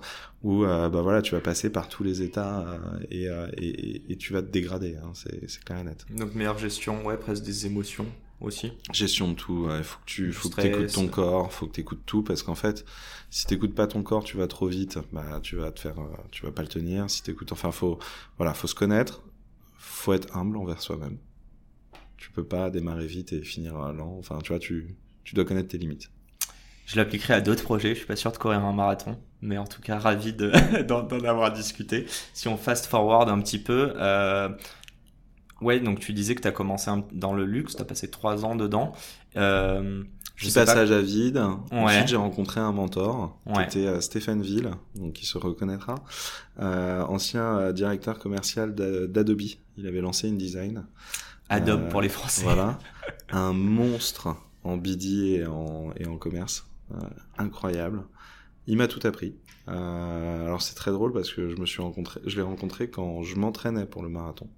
où, 0.44 0.66
euh, 0.66 0.90
bah 0.90 1.02
voilà, 1.02 1.22
tu 1.22 1.34
vas 1.36 1.42
passer 1.42 1.70
par 1.72 1.88
tous 1.88 2.04
les 2.04 2.22
états 2.22 2.60
euh, 2.68 2.78
et, 3.10 3.30
euh, 3.30 3.48
et, 3.58 4.12
et 4.12 4.16
tu 4.18 4.34
vas 4.34 4.42
te 4.42 4.52
dégrader, 4.52 4.98
hein, 4.98 5.12
c'est, 5.14 5.50
c'est 5.50 5.64
clair 5.64 5.80
et 5.80 5.84
net. 5.84 6.06
Donc 6.10 6.36
meilleure 6.36 6.58
gestion, 6.58 7.06
ouais, 7.06 7.18
presque 7.18 7.44
des 7.44 7.66
émotions 7.66 8.06
aussi. 8.42 8.74
Gestion 8.92 9.30
de 9.32 9.36
tout, 9.36 9.70
il 9.78 9.84
faut 9.84 10.00
que 10.00 10.06
tu, 10.06 10.34
faut 10.34 10.50
que 10.50 10.56
stress. 10.56 10.72
t'écoutes 10.72 10.94
ton 10.94 11.08
corps, 11.08 11.54
faut 11.54 11.68
que 11.68 11.72
t'écoutes 11.72 12.06
tout 12.06 12.24
parce 12.24 12.44
qu'en 12.44 12.56
fait, 12.56 12.84
si 13.30 13.46
t'écoutes 13.46 13.74
pas 13.74 13.88
ton 13.88 14.04
corps, 14.04 14.26
tu 14.26 14.36
vas 14.36 14.48
trop 14.48 14.68
vite, 14.68 15.00
bah 15.14 15.40
tu 15.42 15.56
vas 15.56 15.72
te 15.72 15.80
faire, 15.80 15.96
tu 16.32 16.46
vas 16.46 16.52
pas 16.52 16.62
le 16.62 16.68
tenir. 16.68 17.10
Si 17.10 17.24
t'écoutes, 17.24 17.54
enfin 17.54 17.72
faut, 17.72 17.98
voilà, 18.38 18.54
faut 18.54 18.68
se 18.68 18.76
connaître, 18.76 19.22
faut 19.78 20.12
être 20.12 20.36
humble 20.36 20.58
envers 20.58 20.82
soi-même. 20.82 21.18
Tu 22.24 22.32
peux 22.32 22.46
pas 22.46 22.70
démarrer 22.70 23.06
vite 23.06 23.34
et 23.34 23.42
finir 23.42 23.76
euh, 23.82 23.92
lent. 23.92 24.16
Enfin, 24.18 24.40
tu 24.42 24.54
vois, 24.54 24.60
tu, 24.60 24.96
tu 25.26 25.36
dois 25.36 25.44
connaître 25.44 25.68
tes 25.68 25.78
limites. 25.78 26.10
Je 26.86 26.96
l'appliquerai 26.96 27.34
à 27.34 27.42
d'autres 27.42 27.64
projets. 27.64 27.90
Je 27.90 27.96
suis 28.00 28.06
pas 28.08 28.16
sûr 28.16 28.32
de 28.32 28.38
courir 28.38 28.64
un 28.64 28.72
marathon, 28.72 29.18
mais 29.42 29.58
en 29.58 29.66
tout 29.66 29.82
cas 29.82 30.00
ravi 30.00 30.32
de- 30.32 30.82
d'en 30.88 31.06
avoir 31.26 31.52
discuté. 31.52 32.06
Si 32.34 32.48
on 32.48 32.56
fast 32.56 32.86
forward 32.86 33.28
un 33.30 33.40
petit 33.42 33.60
peu, 33.60 33.92
euh, 33.98 34.48
ouais, 35.62 35.82
donc 35.82 36.00
tu 36.00 36.14
disais 36.14 36.34
que 36.36 36.42
tu 36.42 36.48
as 36.48 36.52
commencé 36.54 36.90
un- 36.90 37.04
dans 37.12 37.34
le 37.34 37.46
luxe, 37.46 37.76
tu 37.76 37.82
as 37.82 37.86
passé 37.86 38.10
trois 38.10 38.46
ans 38.46 38.56
dedans. 38.56 38.94
Euh, 39.36 40.04
je 40.36 40.48
pas- 40.52 40.66
passage 40.66 40.92
à 40.92 41.02
vide. 41.02 41.38
Ouais. 41.72 41.78
Ensuite, 41.78 42.08
j'ai 42.08 42.16
rencontré 42.16 42.60
un 42.62 42.72
mentor 42.72 43.38
Ouais. 43.46 43.68
qui 43.68 43.80
était 43.80 43.88
à 43.88 44.00
Stéphane 44.02 44.42
Ville, 44.42 44.72
donc 44.96 45.14
qui 45.14 45.26
se 45.26 45.38
reconnaîtra, 45.38 45.96
euh, 46.60 47.02
ancien 47.04 47.58
euh, 47.60 47.74
directeur 47.74 48.18
commercial 48.18 48.74
d'A- 48.76 49.08
d'Adobe. 49.08 49.42
Il 49.78 49.88
avait 49.88 50.02
lancé 50.02 50.30
InDesign. 50.30 50.86
Adobe 51.54 51.84
Euh, 51.84 51.90
pour 51.90 52.02
les 52.02 52.10
Français. 52.10 52.44
Voilà, 52.44 52.80
un 53.30 53.54
monstre 53.54 54.36
en 54.64 54.78
BD 54.78 55.40
et 55.42 55.46
en, 55.46 55.92
et 55.98 56.06
en 56.08 56.18
commerce, 56.18 56.68
Euh, 56.92 56.98
incroyable. 57.38 58.04
Il 58.68 58.78
m'a 58.78 58.88
tout 58.88 59.00
appris. 59.08 59.36
Euh, 59.68 60.46
alors 60.46 60.62
c'est 60.62 60.76
très 60.76 60.92
drôle 60.92 61.14
parce 61.14 61.32
que 61.32 61.50
je 61.50 61.56
me 61.56 61.66
suis 61.66 61.82
rencontré, 61.82 62.20
je 62.26 62.36
l'ai 62.36 62.42
rencontré 62.42 62.90
quand 62.90 63.24
je 63.24 63.36
m'entraînais 63.38 63.86
pour 63.86 64.04
le 64.04 64.10
marathon. 64.10 64.50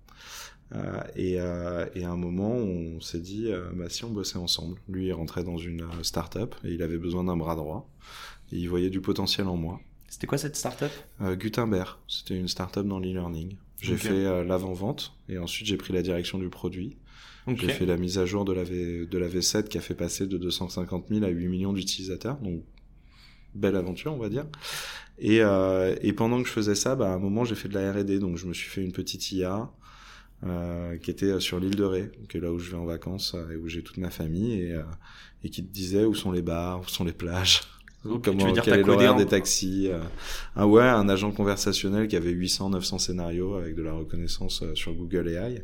Euh, 0.74 1.00
et, 1.16 1.40
euh, 1.40 1.86
et 1.96 2.04
à 2.04 2.10
un 2.10 2.18
moment, 2.18 2.52
on 2.52 3.00
s'est 3.02 3.20
dit, 3.20 3.52
bah, 3.74 3.90
si 3.90 4.04
on 4.06 4.10
bossait 4.10 4.38
ensemble. 4.40 4.80
Lui, 4.90 5.08
il 5.08 5.14
rentrait 5.14 5.44
dans 5.44 5.58
une 5.58 5.86
start-up 6.02 6.56
et 6.64 6.74
il 6.74 6.82
avait 6.82 6.98
besoin 6.98 7.24
d'un 7.24 7.38
bras 7.38 7.56
droit. 7.56 7.90
Et 8.52 8.58
il 8.58 8.68
voyait 8.70 8.90
du 8.90 9.02
potentiel 9.02 9.48
en 9.48 9.58
moi. 9.58 9.80
C'était 10.08 10.28
quoi 10.28 10.38
cette 10.38 10.56
startup? 10.56 10.92
Gutenberg, 11.20 11.98
c'était 12.08 12.38
une 12.38 12.48
start-up 12.48 12.86
dans 12.88 13.00
l'e-learning. 13.00 13.56
J'ai 13.82 13.96
Ok. 13.96 14.00
fait 14.00 14.26
euh, 14.26 14.44
l'avant-vente 14.44 15.14
et 15.30 15.38
ensuite 15.38 15.68
j'ai 15.68 15.78
pris 15.78 15.94
la 15.94 16.02
direction 16.02 16.38
du 16.40 16.50
produit. 16.50 16.98
Ok. 17.48 17.58
J'ai 17.62 17.70
fait 17.70 17.86
la 17.86 17.98
mise 17.98 18.18
à 18.18 18.26
jour 18.26 18.46
de 18.46 18.54
la, 18.54 18.64
v, 18.64 19.06
de 19.06 19.18
la 19.18 19.28
V7 19.30 19.68
qui 19.68 19.78
a 19.78 19.82
fait 19.82 19.96
passer 19.96 20.28
de 20.28 20.38
250 20.38 21.08
000 21.10 21.24
à 21.26 21.30
8 21.30 21.48
millions 21.48 21.74
d'utilisateurs. 21.74 22.38
Donc, 22.40 22.64
belle 23.56 23.76
aventure, 23.76 24.14
on 24.14 24.18
va 24.18 24.30
dire. 24.30 24.46
Et, 25.20 25.42
euh, 25.42 25.96
et 26.02 26.14
pendant 26.14 26.42
que 26.42 26.48
je 26.48 26.54
faisais 26.54 26.76
ça, 26.76 26.96
bah, 26.96 27.12
à 27.12 27.16
un 27.16 27.20
moment, 27.20 27.46
j'ai 27.46 27.56
fait 27.56 27.70
de 27.70 27.76
la 27.76 27.92
R&D. 27.94 28.20
Donc, 28.20 28.38
je 28.38 28.48
me 28.48 28.54
suis 28.54 28.70
fait 28.70 28.84
une 28.84 28.92
petite 28.94 29.32
IA 29.32 29.72
euh, 30.46 30.98
qui 30.98 31.12
était 31.12 31.40
sur 31.40 31.60
l'île 31.60 31.76
de 31.76 31.84
Ré, 31.84 32.12
qui 32.30 32.38
est 32.38 32.42
là 32.42 32.52
où 32.52 32.60
je 32.60 32.72
vais 32.72 32.78
en 32.78 32.86
vacances 32.86 33.36
euh, 33.36 33.52
et 33.52 33.56
où 33.58 33.68
j'ai 33.70 33.84
toute 33.84 33.98
ma 33.98 34.10
famille 34.12 34.62
et, 34.62 34.74
euh, 34.74 34.84
et 35.44 35.50
qui 35.50 35.66
te 35.66 35.72
disait 35.74 36.06
où 36.06 36.16
sont 36.16 36.32
les 36.32 36.42
bars, 36.42 36.82
où 36.82 36.88
sont 36.90 37.06
les 37.06 37.14
plages. 37.14 37.62
Ok, 38.06 38.36
tu 38.38 38.46
Comment, 38.46 38.46
veux 38.48 38.52
dire 38.54 38.64
quel 38.64 38.76
est 38.76 38.82
codé 38.82 39.08
l'horaire 39.08 39.16
en- 39.16 39.18
des 39.18 39.28
taxis 39.28 39.88
euh, 39.90 40.00
ah 40.56 40.68
ouais 40.68 40.84
un 40.84 41.10
agent 41.10 41.32
conversationnel 41.32 42.08
qui 42.08 42.16
avait 42.16 42.30
800 42.32 42.70
900 42.70 43.00
scénarios 43.00 43.56
avec 43.56 43.74
de 43.76 43.82
la 43.82 43.94
reconnaissance 43.94 44.62
euh, 44.62 44.76
sur 44.76 44.94
Google 44.94 45.28
AI 45.30 45.64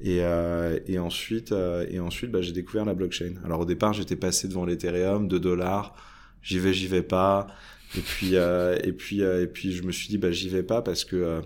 et, 0.00 0.22
euh, 0.22 0.78
et 0.86 0.98
ensuite, 0.98 1.52
euh, 1.52 1.86
et 1.90 2.00
ensuite 2.00 2.30
bah, 2.32 2.42
j'ai 2.42 2.52
découvert 2.52 2.84
la 2.84 2.94
blockchain. 2.94 3.34
Alors 3.44 3.60
au 3.60 3.64
départ, 3.64 3.92
j'étais 3.94 4.16
passé 4.16 4.48
devant 4.48 4.64
l'Ethereum, 4.64 5.28
2 5.28 5.40
dollars, 5.40 5.94
j'y 6.42 6.58
vais, 6.58 6.72
j'y 6.74 6.86
vais 6.88 7.02
pas. 7.02 7.48
Et 7.96 8.00
puis, 8.00 8.36
euh, 8.36 8.76
et 8.84 8.92
puis, 8.92 9.22
euh, 9.22 9.42
et 9.42 9.46
puis, 9.46 9.72
je 9.72 9.82
me 9.82 9.92
suis 9.92 10.08
dit, 10.08 10.18
bah, 10.18 10.30
j'y 10.30 10.48
vais 10.50 10.62
pas 10.62 10.82
parce 10.82 11.04
que 11.04 11.16
euh, 11.16 11.40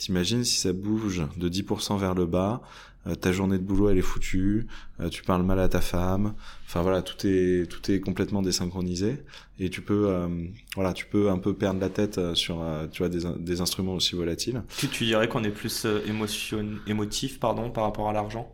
t'imagines 0.00 0.44
si 0.44 0.56
ça 0.56 0.72
bouge 0.72 1.22
de 1.36 1.48
10% 1.48 1.98
vers 1.98 2.14
le 2.14 2.24
bas, 2.24 2.62
euh, 3.06 3.14
ta 3.14 3.32
journée 3.32 3.58
de 3.58 3.62
boulot 3.62 3.90
elle 3.90 3.98
est 3.98 4.02
foutue, 4.02 4.66
euh, 4.98 5.10
tu 5.10 5.22
parles 5.22 5.42
mal 5.42 5.60
à 5.60 5.68
ta 5.68 5.82
femme, 5.82 6.34
enfin 6.66 6.80
voilà, 6.80 7.02
tout 7.02 7.26
est 7.26 7.70
tout 7.70 7.90
est 7.90 8.00
complètement 8.00 8.40
désynchronisé 8.40 9.18
et 9.58 9.68
tu 9.68 9.82
peux 9.82 10.08
euh, 10.08 10.28
voilà, 10.74 10.94
tu 10.94 11.04
peux 11.04 11.28
un 11.28 11.38
peu 11.38 11.54
perdre 11.54 11.80
la 11.80 11.90
tête 11.90 12.34
sur 12.34 12.64
tu 12.90 13.02
vois 13.02 13.10
des, 13.10 13.20
des 13.38 13.60
instruments 13.60 13.94
aussi 13.94 14.16
volatiles. 14.16 14.62
Tu, 14.78 14.88
tu 14.88 15.04
dirais 15.04 15.28
qu'on 15.28 15.44
est 15.44 15.50
plus 15.50 15.86
émotion 16.06 16.66
émotif 16.86 17.38
pardon 17.38 17.70
par 17.70 17.84
rapport 17.84 18.08
à 18.08 18.14
l'argent? 18.14 18.50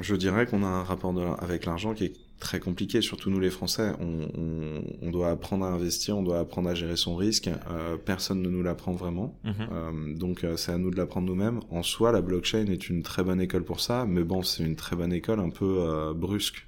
Je 0.00 0.16
dirais 0.16 0.46
qu'on 0.46 0.64
a 0.64 0.68
un 0.68 0.82
rapport 0.82 1.12
de, 1.12 1.22
avec 1.38 1.64
l'argent 1.64 1.94
qui 1.94 2.06
est 2.06 2.12
très 2.42 2.58
compliqué, 2.58 3.00
surtout 3.00 3.30
nous 3.30 3.38
les 3.38 3.50
Français. 3.50 3.92
On, 4.00 4.28
on, 4.36 4.82
on, 5.00 5.10
doit 5.12 5.30
apprendre 5.30 5.64
à 5.64 5.68
investir, 5.68 6.18
on 6.18 6.24
doit 6.24 6.40
apprendre 6.40 6.68
à 6.68 6.74
gérer 6.74 6.96
son 6.96 7.14
risque. 7.14 7.48
Euh, 7.48 7.96
personne 7.96 8.42
ne 8.42 8.48
nous 8.50 8.64
l'apprend 8.64 8.94
vraiment. 8.94 9.38
Mm 9.44 9.50
-hmm. 9.50 9.68
euh, 9.72 10.14
donc 10.18 10.36
euh, 10.42 10.56
c'est 10.56 10.72
à 10.72 10.78
nous 10.78 10.90
de 10.90 10.96
l'apprendre 10.96 11.28
nous-mêmes. 11.28 11.60
En 11.70 11.82
soi, 11.82 12.10
la 12.10 12.20
blockchain 12.20 12.66
est 12.66 12.84
une 12.90 13.02
très 13.02 13.22
bonne 13.22 13.40
école 13.40 13.64
pour 13.64 13.80
ça, 13.80 14.06
mais 14.06 14.24
bon, 14.24 14.42
c'est 14.42 14.64
une 14.64 14.76
très 14.84 14.96
bonne 14.96 15.12
école 15.20 15.40
un 15.48 15.50
peu 15.50 15.72
euh, 15.78 16.14
brusque. 16.14 16.66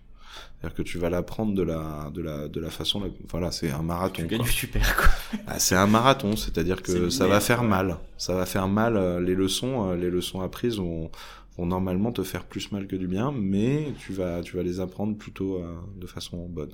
C'est-à-dire 0.64 0.76
que 0.76 0.83
tu 0.83 0.97
vas 0.97 1.11
l'apprendre 1.11 1.54
de 1.54 1.62
la, 1.62 2.11
de 2.14 2.23
la, 2.23 2.49
de 2.49 2.59
la 2.59 2.71
façon, 2.71 3.00
la... 3.00 3.09
voilà, 3.28 3.50
c'est 3.50 3.71
un 3.71 3.83
marathon. 3.83 4.23
Tu 4.23 4.26
gagnes 4.28 4.47
super, 4.47 4.97
quoi. 4.97 5.11
Ah, 5.47 5.59
c'est 5.59 5.75
un 5.75 5.87
marathon, 5.87 6.37
c'est-à-dire 6.37 6.83
que 6.83 7.11
ça 7.11 7.26
va 7.26 7.40
faire 7.40 7.62
mal. 7.62 7.99
Ça 8.16 8.35
va 8.35 8.47
faire 8.47 8.66
mal. 8.66 8.97
Euh, 8.97 9.21
les 9.21 9.35
leçons, 9.35 9.90
euh, 9.90 9.94
les 9.94 10.09
leçons 10.09 10.40
apprises 10.40 10.78
ont, 10.78 11.11
vont 11.59 11.66
normalement 11.66 12.12
te 12.12 12.23
faire 12.23 12.44
plus 12.44 12.73
mal 12.73 12.87
que 12.87 12.97
du 12.97 13.06
bien, 13.06 13.30
mais 13.30 13.92
tu 13.99 14.14
vas, 14.14 14.40
tu 14.40 14.56
vas 14.56 14.62
les 14.62 14.80
apprendre 14.80 15.18
plutôt 15.18 15.56
euh, 15.56 15.75
de 15.97 16.06
façon 16.06 16.49
bonne. 16.49 16.73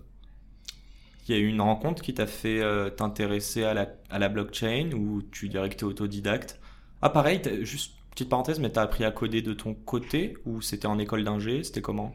Il 1.29 1.35
y 1.35 1.37
a 1.37 1.41
eu 1.41 1.49
une 1.49 1.61
rencontre 1.61 2.01
qui 2.01 2.15
t'a 2.15 2.29
fait 2.29 2.61
euh, 2.61 2.91
t'intéresser 2.91 3.65
à 3.65 3.75
la, 3.75 3.89
à 4.09 4.21
la 4.21 4.29
blockchain 4.29 4.93
ou 4.95 5.21
tu 5.33 5.49
dirais 5.49 5.69
que 5.69 5.75
tu 5.75 5.81
es 5.81 5.89
autodidacte? 5.89 6.61
Ah 7.03 7.11
pareil, 7.11 7.41
juste 7.63 7.95
petite 8.13 8.29
parenthèse, 8.29 8.61
mais 8.61 8.71
tu 8.71 8.79
as 8.79 8.83
appris 8.83 9.03
à 9.05 9.11
coder 9.11 9.43
de 9.43 9.53
ton 9.53 9.75
côté 9.75 10.37
ou 10.47 10.61
c'était 10.63 10.87
en 10.87 11.01
école 11.01 11.25
d'ingé? 11.25 11.65
C'était 11.65 11.83
comment? 11.83 12.15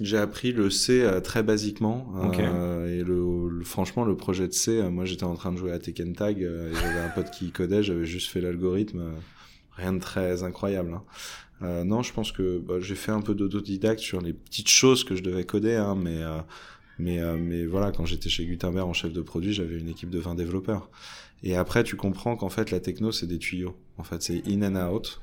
J'ai 0.00 0.18
appris 0.18 0.52
le 0.52 0.70
C 0.70 1.00
euh, 1.02 1.20
très 1.20 1.42
basiquement 1.42 2.12
okay. 2.22 2.42
euh, 2.42 3.00
et 3.00 3.02
le, 3.02 3.48
le, 3.48 3.64
franchement 3.64 4.04
le 4.04 4.16
projet 4.16 4.46
de 4.46 4.52
C, 4.52 4.78
euh, 4.78 4.90
moi 4.90 5.04
j'étais 5.04 5.24
en 5.24 5.34
train 5.34 5.52
de 5.52 5.56
jouer 5.56 5.72
à 5.72 5.78
Tekken 5.78 6.14
Tag 6.14 6.40
et 6.40 6.74
j'avais 6.74 7.00
un 7.00 7.08
pote 7.08 7.30
qui 7.30 7.50
codait, 7.50 7.82
j'avais 7.82 8.06
juste 8.06 8.30
fait 8.30 8.40
l'algorithme, 8.40 9.02
rien 9.72 9.92
de 9.92 10.00
très 10.00 10.42
incroyable. 10.42 10.94
Hein. 10.94 11.02
Euh, 11.62 11.84
non, 11.84 12.02
je 12.02 12.12
pense 12.12 12.32
que 12.32 12.58
bah, 12.58 12.74
j'ai 12.80 12.94
fait 12.94 13.12
un 13.12 13.20
peu 13.20 13.34
d'autodidacte 13.34 14.00
sur 14.00 14.20
les 14.20 14.32
petites 14.32 14.68
choses 14.68 15.04
que 15.04 15.16
je 15.16 15.22
devais 15.22 15.44
coder, 15.44 15.74
hein, 15.74 15.96
mais 15.96 16.22
euh, 16.22 16.38
mais 16.98 17.20
euh, 17.20 17.36
mais 17.36 17.66
voilà, 17.66 17.90
quand 17.92 18.04
j'étais 18.06 18.28
chez 18.28 18.46
Gutenberg 18.46 18.88
en 18.88 18.92
chef 18.92 19.12
de 19.12 19.22
produit, 19.22 19.52
j'avais 19.52 19.78
une 19.78 19.88
équipe 19.88 20.10
de 20.10 20.18
20 20.18 20.34
développeurs. 20.34 20.90
Et 21.42 21.56
après, 21.56 21.84
tu 21.84 21.96
comprends 21.96 22.36
qu'en 22.36 22.48
fait, 22.48 22.70
la 22.70 22.80
techno, 22.80 23.12
c'est 23.12 23.26
des 23.26 23.38
tuyaux. 23.38 23.76
En 23.96 24.04
fait, 24.04 24.22
c'est 24.22 24.42
in 24.48 24.62
and 24.62 24.92
out. 24.92 25.20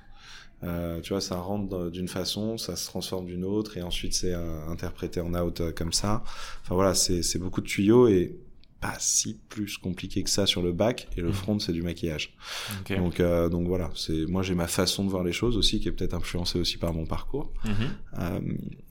Euh, 0.64 1.02
tu 1.02 1.14
vois, 1.14 1.22
ça 1.22 1.38
rentre 1.38 1.90
d'une 1.90 2.08
façon, 2.08 2.58
ça 2.58 2.76
se 2.76 2.88
transforme 2.88 3.26
d'une 3.26 3.46
autre, 3.46 3.78
et 3.78 3.82
ensuite 3.82 4.14
c'est 4.14 4.34
interprété 4.34 5.20
en 5.22 5.34
out 5.36 5.62
comme 5.76 5.94
ça. 5.94 6.24
Enfin 6.64 6.76
voilà, 6.76 6.96
c'est 6.96 7.40
beaucoup 7.40 7.62
de 7.62 7.68
tuyaux 7.68 8.08
et 8.08 8.36
pas 8.82 8.96
si 9.00 9.38
plus 9.50 9.78
compliqué 9.78 10.24
que 10.24 10.30
ça 10.30 10.46
sur 10.46 10.62
le 10.62 10.72
bac 10.72 11.08
et 11.18 11.22
le 11.22 11.32
front 11.32 11.60
c'est 11.60 11.72
du 11.72 11.82
maquillage 11.82 12.34
okay. 12.82 12.98
donc 12.98 13.20
euh, 13.20 13.50
donc 13.50 13.68
voilà 13.68 13.90
c'est 13.96 14.26
moi 14.28 14.44
j'ai 14.44 14.56
ma 14.56 14.68
façon 14.68 15.06
de 15.06 15.10
voir 15.10 15.24
les 15.24 15.32
choses 15.32 15.58
aussi 15.58 15.80
qui 15.80 15.88
est 15.88 15.92
peut-être 15.92 16.14
influencée 16.14 16.60
aussi 16.60 16.78
par 16.78 16.94
mon 16.94 17.06
parcours 17.06 17.52
mm 17.64 17.70
-hmm. 17.70 18.20
euh, 18.20 18.40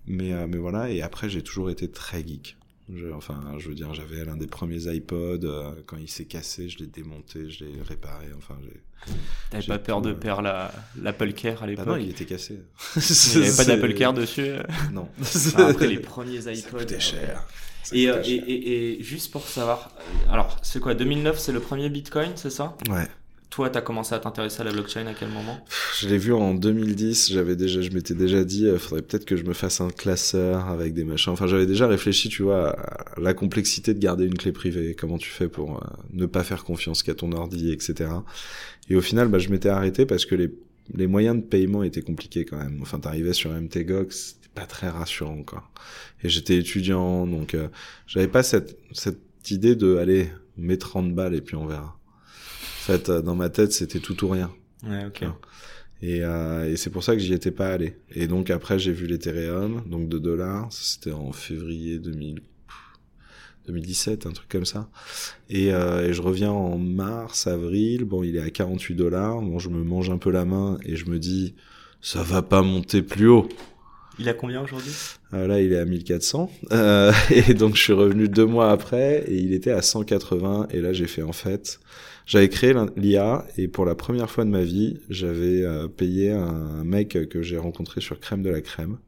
mais 0.06 0.33
euh, 0.33 0.47
mais 0.49 0.59
voilà 0.59 0.90
et 0.90 1.02
après 1.02 1.28
j'ai 1.28 1.42
toujours 1.42 1.71
été 1.71 1.90
très 1.90 2.26
geek 2.26 2.56
je, 2.92 3.08
enfin 3.12 3.40
je 3.58 3.68
veux 3.68 3.74
dire 3.74 3.94
j'avais 3.94 4.24
l'un 4.24 4.36
des 4.36 4.46
premiers 4.46 4.88
iPod 4.88 5.44
euh, 5.44 5.72
quand 5.86 5.96
il 5.96 6.08
s'est 6.08 6.26
cassé 6.26 6.68
je 6.68 6.78
l'ai 6.78 6.86
démonté 6.86 7.48
je 7.48 7.64
l'ai 7.64 7.82
réparé 7.82 8.26
enfin 8.36 8.56
j'ai 8.62 8.80
T'avais 9.50 9.66
pas 9.66 9.78
peur 9.78 10.00
de 10.00 10.12
perdre 10.12 10.42
la 10.42 10.72
l'Apple 11.00 11.32
Care 11.32 11.62
à 11.62 11.66
l'époque 11.66 11.84
ah 11.88 11.90
non, 11.92 11.96
il 11.98 12.08
était 12.08 12.24
cassé. 12.24 12.60
il 12.96 13.40
n'y 13.40 13.46
avait 13.46 13.56
pas 13.56 13.64
d'Apple 13.66 13.92
Care 13.92 14.14
dessus. 14.14 14.52
Non. 14.92 15.08
Enfin, 15.20 15.68
après 15.68 15.88
les 15.88 15.98
premiers 15.98 16.38
iPods. 16.38 16.48
Cher. 16.48 16.62
Et, 16.62 16.70
coûtait 16.70 16.94
euh, 16.94 17.00
cher. 17.00 17.46
et, 17.92 18.04
et, 18.04 18.98
et, 18.98 19.02
juste 19.02 19.30
pour 19.30 19.46
savoir, 19.46 19.90
alors 20.30 20.56
c'est 20.62 20.80
quoi 20.80 20.94
2009 20.94 21.38
c'est 21.38 21.52
le 21.52 21.60
premier 21.60 21.90
Bitcoin, 21.90 22.30
c'est 22.36 22.48
ça? 22.48 22.78
Ouais. 22.88 23.06
Toi, 23.54 23.70
tu 23.70 23.78
as 23.78 23.82
commencé 23.82 24.12
à 24.16 24.18
t'intéresser 24.18 24.62
à 24.62 24.64
la 24.64 24.73
blockchain 24.73 25.06
à 25.06 25.14
quel 25.14 25.28
moment? 25.28 25.64
Je 26.00 26.08
l'ai 26.08 26.19
vu 26.19 26.32
en 26.32 26.54
2010. 26.54 27.30
J'avais 27.30 27.54
déjà, 27.54 27.80
je 27.82 27.90
m'étais 27.90 28.14
déjà 28.14 28.43
dit, 28.43 28.64
il 28.64 28.78
faudrait 28.80 29.02
peut-être 29.02 29.25
que 29.25 29.36
je 29.36 29.45
me 29.45 29.52
fasse 29.52 29.80
un 29.80 29.90
classeur 29.90 30.67
avec 30.67 30.93
des 30.93 31.04
machins. 31.04 31.32
Enfin, 31.32 31.47
j'avais 31.47 31.67
déjà 31.67 31.86
réfléchi, 31.86 32.28
tu 32.28 32.43
vois, 32.43 32.71
à 32.71 33.21
la 33.21 33.32
complexité 33.32 33.95
de 33.95 34.00
garder 34.00 34.25
une 34.25 34.34
clé 34.34 34.50
privée. 34.50 34.97
Comment 34.99 35.19
tu 35.19 35.30
fais 35.30 35.47
pour 35.47 35.76
euh, 35.76 35.86
ne 36.12 36.26
pas 36.26 36.43
faire 36.43 36.64
confiance 36.64 37.04
qu'à 37.04 37.14
ton 37.14 37.30
ordi, 37.30 37.71
etc. 37.71 38.10
Et 38.90 38.97
au 38.97 39.00
final, 39.00 39.28
bah, 39.28 39.38
je 39.38 39.49
m'étais 39.50 39.69
arrêté 39.69 40.04
parce 40.04 40.26
que 40.26 40.34
les, 40.34 40.50
les 40.93 41.06
moyens 41.06 41.36
de 41.36 41.43
paiement 41.43 41.84
étaient 41.84 42.02
compliqués 42.02 42.45
quand 42.45 42.58
même. 42.58 42.80
Enfin, 42.82 42.99
t'arrivais 42.99 43.34
sur 43.34 43.52
MTGOX, 43.52 44.10
c'était 44.10 44.49
pas 44.52 44.67
très 44.67 44.88
rassurant, 44.88 45.45
quoi. 45.45 45.62
Et 46.25 46.28
j'étais 46.28 46.56
étudiant, 46.56 47.25
donc 47.25 47.54
euh, 47.54 47.69
j'avais 48.08 48.26
pas 48.26 48.43
cette, 48.43 48.76
cette 48.90 49.49
idée 49.52 49.76
de, 49.76 49.97
aller 49.99 50.28
mets 50.56 50.76
30 50.76 51.14
balles 51.14 51.36
et 51.36 51.40
puis 51.40 51.54
on 51.54 51.67
verra. 51.67 51.97
En 52.84 52.86
fait, 52.86 53.10
dans 53.10 53.34
ma 53.34 53.49
tête, 53.49 53.73
c'était 53.73 53.99
tout 53.99 54.25
ou 54.25 54.28
rien. 54.28 54.52
Ouais, 54.86 55.06
ok. 55.06 55.25
Et, 56.02 56.23
euh, 56.23 56.70
et 56.70 56.76
c'est 56.76 56.90
pour 56.90 57.02
ça 57.02 57.14
que 57.14 57.18
j'y 57.18 57.32
étais 57.32 57.50
pas 57.50 57.73
allé. 57.73 57.97
Et 58.14 58.26
donc 58.26 58.50
après, 58.50 58.78
j'ai 58.78 58.92
vu 58.92 59.06
l'Ethereum, 59.06 59.82
donc 59.86 60.10
de 60.10 60.18
dollars. 60.18 60.68
C'était 60.70 61.12
en 61.12 61.32
février 61.32 61.99
2000, 61.99 62.42
2017, 63.68 64.26
un 64.26 64.32
truc 64.32 64.50
comme 64.50 64.66
ça. 64.66 64.90
Et, 65.49 65.73
euh, 65.73 66.06
et, 66.06 66.12
je 66.12 66.20
reviens 66.20 66.50
en 66.50 66.76
mars, 66.76 67.47
avril. 67.47 68.04
Bon, 68.04 68.23
il 68.23 68.36
est 68.36 68.42
à 68.42 68.50
48 68.50 68.94
dollars. 68.94 69.40
Bon, 69.40 69.58
je 69.58 69.70
me 69.70 69.82
mange 69.82 70.10
un 70.10 70.18
peu 70.18 70.30
la 70.30 70.44
main 70.44 70.76
et 70.84 70.97
je 70.97 71.08
me 71.08 71.18
dis, 71.18 71.54
ça 72.02 72.23
va 72.23 72.42
pas 72.42 72.60
monter 72.60 73.00
plus 73.00 73.28
haut. 73.28 73.49
Il 74.18 74.28
a 74.28 74.34
combien 74.34 74.62
aujourd'hui? 74.62 74.92
Euh, 75.32 75.46
Là, 75.46 75.60
il 75.60 75.72
est 75.72 75.78
à 75.78 75.84
1400. 75.84 76.50
Euh, 76.72 77.12
et 77.30 77.54
donc, 77.54 77.76
je 77.76 77.82
suis 77.82 77.92
revenu 77.92 78.28
deux 78.28 78.46
mois 78.46 78.70
après 78.70 79.24
et 79.26 79.36
il 79.36 79.52
était 79.52 79.72
à 79.72 79.82
180. 79.82 80.68
Et 80.70 80.80
là, 80.80 80.92
j'ai 80.92 81.06
fait 81.06 81.22
en 81.22 81.32
fait, 81.32 81.80
j'avais 82.26 82.48
créé 82.48 82.74
l'IA 82.96 83.46
et 83.56 83.68
pour 83.68 83.84
la 83.84 83.94
première 83.94 84.30
fois 84.30 84.44
de 84.44 84.50
ma 84.50 84.62
vie, 84.62 84.98
j'avais 85.10 85.62
euh, 85.62 85.88
payé 85.88 86.30
un 86.30 86.84
mec 86.84 87.28
que 87.28 87.42
j'ai 87.42 87.58
rencontré 87.58 88.00
sur 88.00 88.18
Crème 88.20 88.42
de 88.42 88.50
la 88.50 88.60
Crème. 88.60 88.98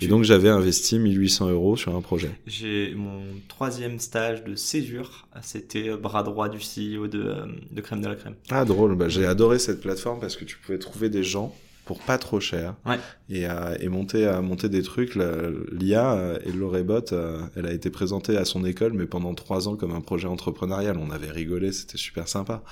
Et 0.00 0.08
donc 0.08 0.24
j'avais 0.24 0.48
investi 0.48 0.98
1800 0.98 1.50
euros 1.50 1.76
sur 1.76 1.94
un 1.94 2.00
projet. 2.00 2.30
J'ai 2.48 2.92
mon 2.96 3.22
troisième 3.46 4.00
stage 4.00 4.42
de 4.42 4.56
césure, 4.56 5.28
c'était 5.40 5.96
bras 5.96 6.24
droit 6.24 6.48
du 6.48 6.58
CEO 6.58 7.06
de, 7.06 7.36
de 7.70 7.80
Crème 7.80 8.00
de 8.00 8.08
la 8.08 8.16
Crème. 8.16 8.34
Ah 8.50 8.64
drôle, 8.64 8.96
bah, 8.96 9.08
j'ai 9.08 9.24
adoré 9.24 9.60
cette 9.60 9.80
plateforme 9.80 10.18
parce 10.18 10.34
que 10.34 10.44
tu 10.44 10.58
pouvais 10.58 10.78
trouver 10.78 11.10
des 11.10 11.22
gens 11.22 11.54
pour 11.84 11.98
pas 12.00 12.16
trop 12.18 12.40
cher 12.40 12.74
ouais. 12.86 12.98
et, 13.28 13.46
euh, 13.46 13.76
et 13.80 13.88
monter 13.88 14.26
à 14.26 14.40
monter 14.40 14.68
des 14.68 14.82
trucs 14.82 15.14
l'IA 15.16 16.12
euh, 16.14 16.38
et 16.44 16.52
l'Orebot 16.52 17.12
euh, 17.12 17.40
elle 17.56 17.66
a 17.66 17.72
été 17.72 17.90
présentée 17.90 18.36
à 18.36 18.44
son 18.44 18.64
école 18.64 18.92
mais 18.94 19.06
pendant 19.06 19.34
trois 19.34 19.68
ans 19.68 19.76
comme 19.76 19.92
un 19.92 20.00
projet 20.00 20.26
entrepreneurial 20.28 20.96
on 20.98 21.10
avait 21.10 21.30
rigolé 21.30 21.72
c'était 21.72 21.98
super 21.98 22.26
sympa 22.28 22.62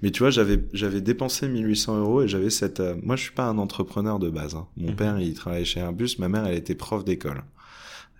mais 0.00 0.10
tu 0.10 0.20
vois 0.20 0.30
j'avais 0.30 0.60
j'avais 0.72 1.00
dépensé 1.00 1.48
1800 1.48 1.98
euros 2.00 2.22
et 2.22 2.28
j'avais 2.28 2.50
cette 2.50 2.80
euh, 2.80 2.94
moi 3.02 3.16
je 3.16 3.22
suis 3.22 3.32
pas 3.32 3.44
un 3.44 3.58
entrepreneur 3.58 4.18
de 4.18 4.30
base 4.30 4.54
hein. 4.54 4.66
mon 4.76 4.90
Mhm. 4.90 4.96
père 4.96 5.20
il 5.20 5.34
travaillait 5.34 5.64
chez 5.64 5.80
Airbus 5.80 6.16
ma 6.18 6.28
mère 6.28 6.46
elle 6.46 6.56
était 6.56 6.74
prof 6.74 7.04
d'école 7.04 7.42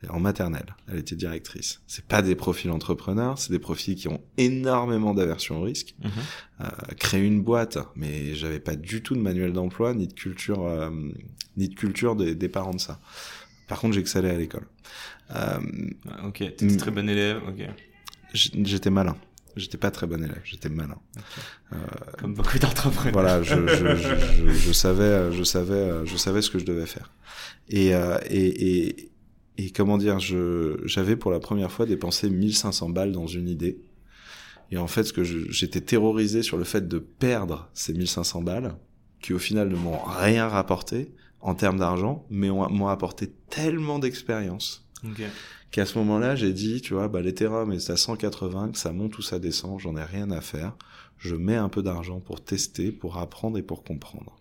en 0.08 0.20
maternelle, 0.20 0.74
elle 0.88 0.98
était 0.98 1.14
directrice. 1.16 1.80
C'est 1.86 2.04
pas 2.04 2.22
des 2.22 2.34
profils 2.34 2.70
entrepreneurs, 2.70 3.38
c'est 3.38 3.50
des 3.52 3.58
profils 3.58 3.94
qui 3.94 4.08
ont 4.08 4.20
énormément 4.38 5.14
d'aversion 5.14 5.60
au 5.60 5.62
risque. 5.62 5.94
Mhm. 6.02 6.10
Euh, 6.62 6.66
créer 6.98 7.22
une 7.24 7.42
boîte, 7.42 7.78
mais 7.96 8.34
j'avais 8.34 8.60
pas 8.60 8.74
du 8.76 9.02
tout 9.02 9.14
de 9.14 9.20
manuel 9.20 9.52
d'emploi 9.52 9.94
ni 9.94 10.06
de 10.08 10.12
culture, 10.12 10.64
euh, 10.66 10.90
ni 11.56 11.68
de 11.68 11.74
culture 11.74 12.16
des, 12.16 12.34
des 12.34 12.48
parents 12.48 12.74
de 12.74 12.80
ça. 12.80 13.00
Par 13.68 13.78
contre, 13.80 13.94
j'ai 13.94 14.00
excellé 14.00 14.28
à 14.30 14.36
l'école. 14.36 14.66
Euh, 15.34 15.58
Ah, 16.08 16.26
Ok, 16.26 16.38
t'étais 16.38 16.76
très 16.76 16.90
bon 16.90 17.08
élève, 17.08 17.40
ok. 17.48 17.66
j'étais 18.34 18.90
malin. 18.90 19.16
J'étais 19.54 19.76
pas 19.78 19.90
très 19.90 20.06
bon 20.06 20.22
élève, 20.24 20.40
j'étais 20.44 20.70
malin. 20.70 20.96
Comme 22.18 22.34
beaucoup 22.34 22.58
d'entrepreneurs. 22.58 23.12
Voilà, 23.12 23.42
je, 23.42 23.54
je, 23.68 23.96
je, 23.96 24.16
je, 24.16 24.52
je 24.52 24.72
savais, 24.84 25.30
je 25.32 25.42
savais, 25.42 26.06
je 26.06 26.16
savais 26.16 26.40
ce 26.42 26.50
que 26.50 26.58
je 26.58 26.64
devais 26.64 26.86
faire. 26.86 27.12
Et, 27.68 27.94
euh, 27.94 28.18
et, 28.30 28.78
et, 28.88 29.11
et 29.58 29.70
comment 29.70 29.98
dire, 29.98 30.18
je, 30.18 30.80
j'avais 30.84 31.16
pour 31.16 31.30
la 31.30 31.40
première 31.40 31.70
fois 31.70 31.86
dépensé 31.86 32.30
1500 32.30 32.88
balles 32.90 33.12
dans 33.12 33.26
une 33.26 33.48
idée. 33.48 33.78
Et 34.70 34.78
en 34.78 34.86
fait, 34.86 35.04
ce 35.04 35.12
que 35.12 35.24
je- 35.24 35.50
j'étais 35.50 35.80
terrorisé 35.82 36.42
sur 36.42 36.56
le 36.56 36.64
fait 36.64 36.88
de 36.88 36.98
perdre 36.98 37.68
ces 37.74 37.92
1500 37.92 38.40
balles, 38.42 38.76
qui 39.20 39.34
au 39.34 39.38
final 39.38 39.68
ne 39.68 39.76
m'ont 39.76 39.98
rien 40.04 40.48
rapporté 40.48 41.12
en 41.40 41.54
termes 41.54 41.78
d'argent, 41.78 42.24
mais 42.30 42.48
ont- 42.50 42.70
m'ont 42.70 42.88
apporté 42.88 43.30
tellement 43.50 43.98
d'expérience 43.98 44.88
Ok. 45.04 45.22
qu'à 45.70 45.84
ce 45.84 45.98
moment-là, 45.98 46.36
j'ai 46.36 46.52
dit, 46.52 46.80
tu 46.80 46.94
vois, 46.94 47.08
bah, 47.08 47.20
l'Ethereum 47.20 47.70
est 47.72 47.90
à 47.90 47.96
180, 47.96 48.70
que 48.70 48.78
ça 48.78 48.92
monte 48.92 49.18
ou 49.18 49.22
ça 49.22 49.38
descend, 49.38 49.78
j'en 49.80 49.96
ai 49.96 50.04
rien 50.04 50.30
à 50.30 50.40
faire. 50.40 50.74
Je 51.18 51.36
mets 51.36 51.56
un 51.56 51.68
peu 51.68 51.82
d'argent 51.82 52.20
pour 52.20 52.42
tester, 52.42 52.90
pour 52.92 53.18
apprendre 53.18 53.58
et 53.58 53.62
pour 53.62 53.84
comprendre. 53.84 54.36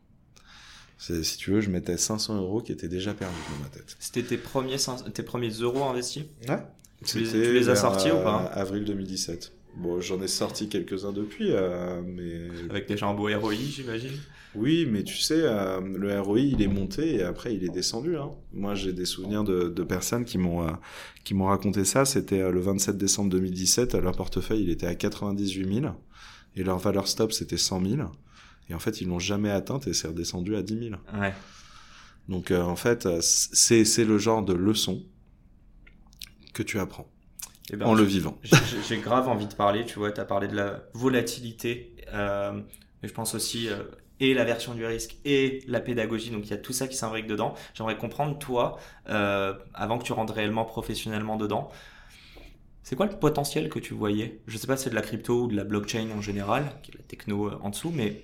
Si 1.02 1.38
tu 1.38 1.52
veux, 1.52 1.62
je 1.62 1.70
mettais 1.70 1.98
500 1.98 2.38
euros 2.38 2.62
qui 2.62 2.72
étaient 2.72 2.88
déjà 2.88 3.14
perdus 3.14 3.36
dans 3.58 3.64
ma 3.64 3.70
tête. 3.70 3.96
C'était 4.00 4.22
tes 4.24 4.38
premiers, 4.38 4.76
tes 5.14 5.24
premiers 5.24 5.50
euros 5.50 5.84
investis? 5.84 6.24
Ouais. 6.48 6.58
Tu 7.06 7.20
les- 7.20 7.28
tu 7.28 7.54
les 7.54 7.70
as 7.70 7.76
sortis 7.76 8.12
ou 8.12 8.22
pas? 8.24 8.44
Avril 8.54 8.86
2017. 8.86 9.52
Bon, 9.78 10.00
j'en 10.02 10.22
ai 10.22 10.28
sorti 10.28 10.68
quelques-uns 10.70 11.14
depuis, 11.14 11.48
euh, 11.52 12.02
mais... 12.06 12.50
Avec 12.70 12.88
déjà 12.88 13.08
un 13.08 13.14
beau 13.16 13.30
ROI, 13.34 13.54
j'imagine? 13.56 14.12
Oui, 14.54 14.86
mais 14.88 15.04
tu 15.04 15.16
sais, 15.18 15.40
euh, 15.42 15.80
le 15.82 16.20
ROI, 16.20 16.40
il 16.42 16.62
est 16.62 16.68
monté 16.68 17.16
et 17.16 17.24
après, 17.24 17.56
il 17.56 17.64
est 17.64 17.70
descendu. 17.70 18.18
Hein. 18.18 18.32
Moi, 18.54 18.76
j'ai 18.76 18.92
des 18.92 19.06
souvenirs 19.06 19.46
de, 19.46 19.70
de 19.70 19.84
personnes 19.84 20.26
qui 20.26 20.38
m'ont 20.38 20.68
euh, 20.68 20.72
qui 21.24 21.34
m'ont 21.34 21.46
raconté 21.46 21.86
ça. 21.86 22.04
C'était 22.04 22.42
euh, 22.42 22.52
le 22.52 22.60
27 22.60 22.98
décembre 22.98 23.30
2017. 23.30 23.96
Leur 23.96 24.16
portefeuille, 24.18 24.64
il 24.64 24.70
était 24.70 24.88
à 24.88 24.94
98 24.94 25.74
000 25.82 25.94
et 26.58 26.64
leur 26.64 26.78
valeur 26.80 27.08
stop, 27.08 27.32
c'était 27.32 27.56
100 27.58 27.82
000. 27.86 28.02
Et 28.72 28.74
en 28.74 28.80
fait, 28.80 29.02
ils 29.02 29.08
l'ont 29.10 29.20
jamais 29.20 29.52
atteinte 29.52 29.86
et 29.88 29.94
c'est 29.94 30.08
redescendu 30.08 30.56
à 30.56 30.62
10 30.64 30.80
000. 30.90 30.96
Ouais. 31.20 31.34
Donc, 32.30 32.52
euh, 32.52 32.62
en 32.62 32.78
fait, 32.78 33.06
euh, 33.06 33.20
c'est 33.22 34.06
le 34.06 34.18
genre 34.18 34.44
de 34.44 34.54
leçon 34.54 35.04
que 36.54 36.64
tu 36.64 36.80
apprends 36.80 37.06
Eh 37.74 37.76
ben, 37.76 37.86
en 37.86 37.94
le 37.94 38.04
vivant. 38.04 38.38
j'ai- 38.88 38.98
grave 39.00 39.28
envie 39.28 39.48
de 39.48 39.54
parler, 39.54 39.86
tu 39.86 40.00
vois, 40.00 40.12
tu 40.14 40.22
as 40.22 40.26
parlé 40.26 40.48
de 40.48 40.56
la 40.56 40.84
volatilité, 40.94 41.94
euh, 42.14 42.54
mais 43.04 43.10
je 43.10 43.14
pense 43.14 43.36
aussi, 43.36 43.68
euh, 43.68 43.84
et 44.22 44.34
la 44.34 44.46
version 44.46 44.74
du 44.74 44.86
risque, 44.86 45.18
et 45.26 45.60
la 45.68 45.82
pédagogie, 45.82 46.30
donc 46.30 46.46
il 46.46 46.52
y 46.52 46.54
a 46.54 46.58
tout 46.58 46.72
ça 46.74 46.88
qui 46.88 46.96
s'imbrique 46.96 47.28
dedans. 47.28 47.54
J'aimerais 47.74 47.98
comprendre, 47.98 48.40
toi, 48.40 48.80
avant 49.06 49.98
que 49.98 50.04
tu 50.06 50.14
rentres 50.14 50.34
réellement 50.34 50.64
professionnellement 50.64 51.36
dedans, 51.36 51.70
c'est 52.84 52.96
quoi 52.96 53.06
le 53.08 53.18
potentiel 53.20 53.68
que 53.70 53.80
tu 53.80 53.94
voyais? 53.94 54.40
Je 54.48 54.58
sais 54.58 54.68
pas 54.68 54.78
si 54.78 54.86
c'est 54.86 54.90
de 54.92 54.96
la 54.96 55.02
crypto 55.02 55.44
ou 55.44 55.48
de 55.48 55.56
la 55.58 55.64
blockchain 55.66 56.08
en 56.16 56.22
général, 56.22 56.72
qui 56.84 56.92
est 56.92 56.96
la 56.98 57.04
techno 57.04 57.52
en 57.62 57.70
dessous, 57.70 57.92
mais 57.94 58.24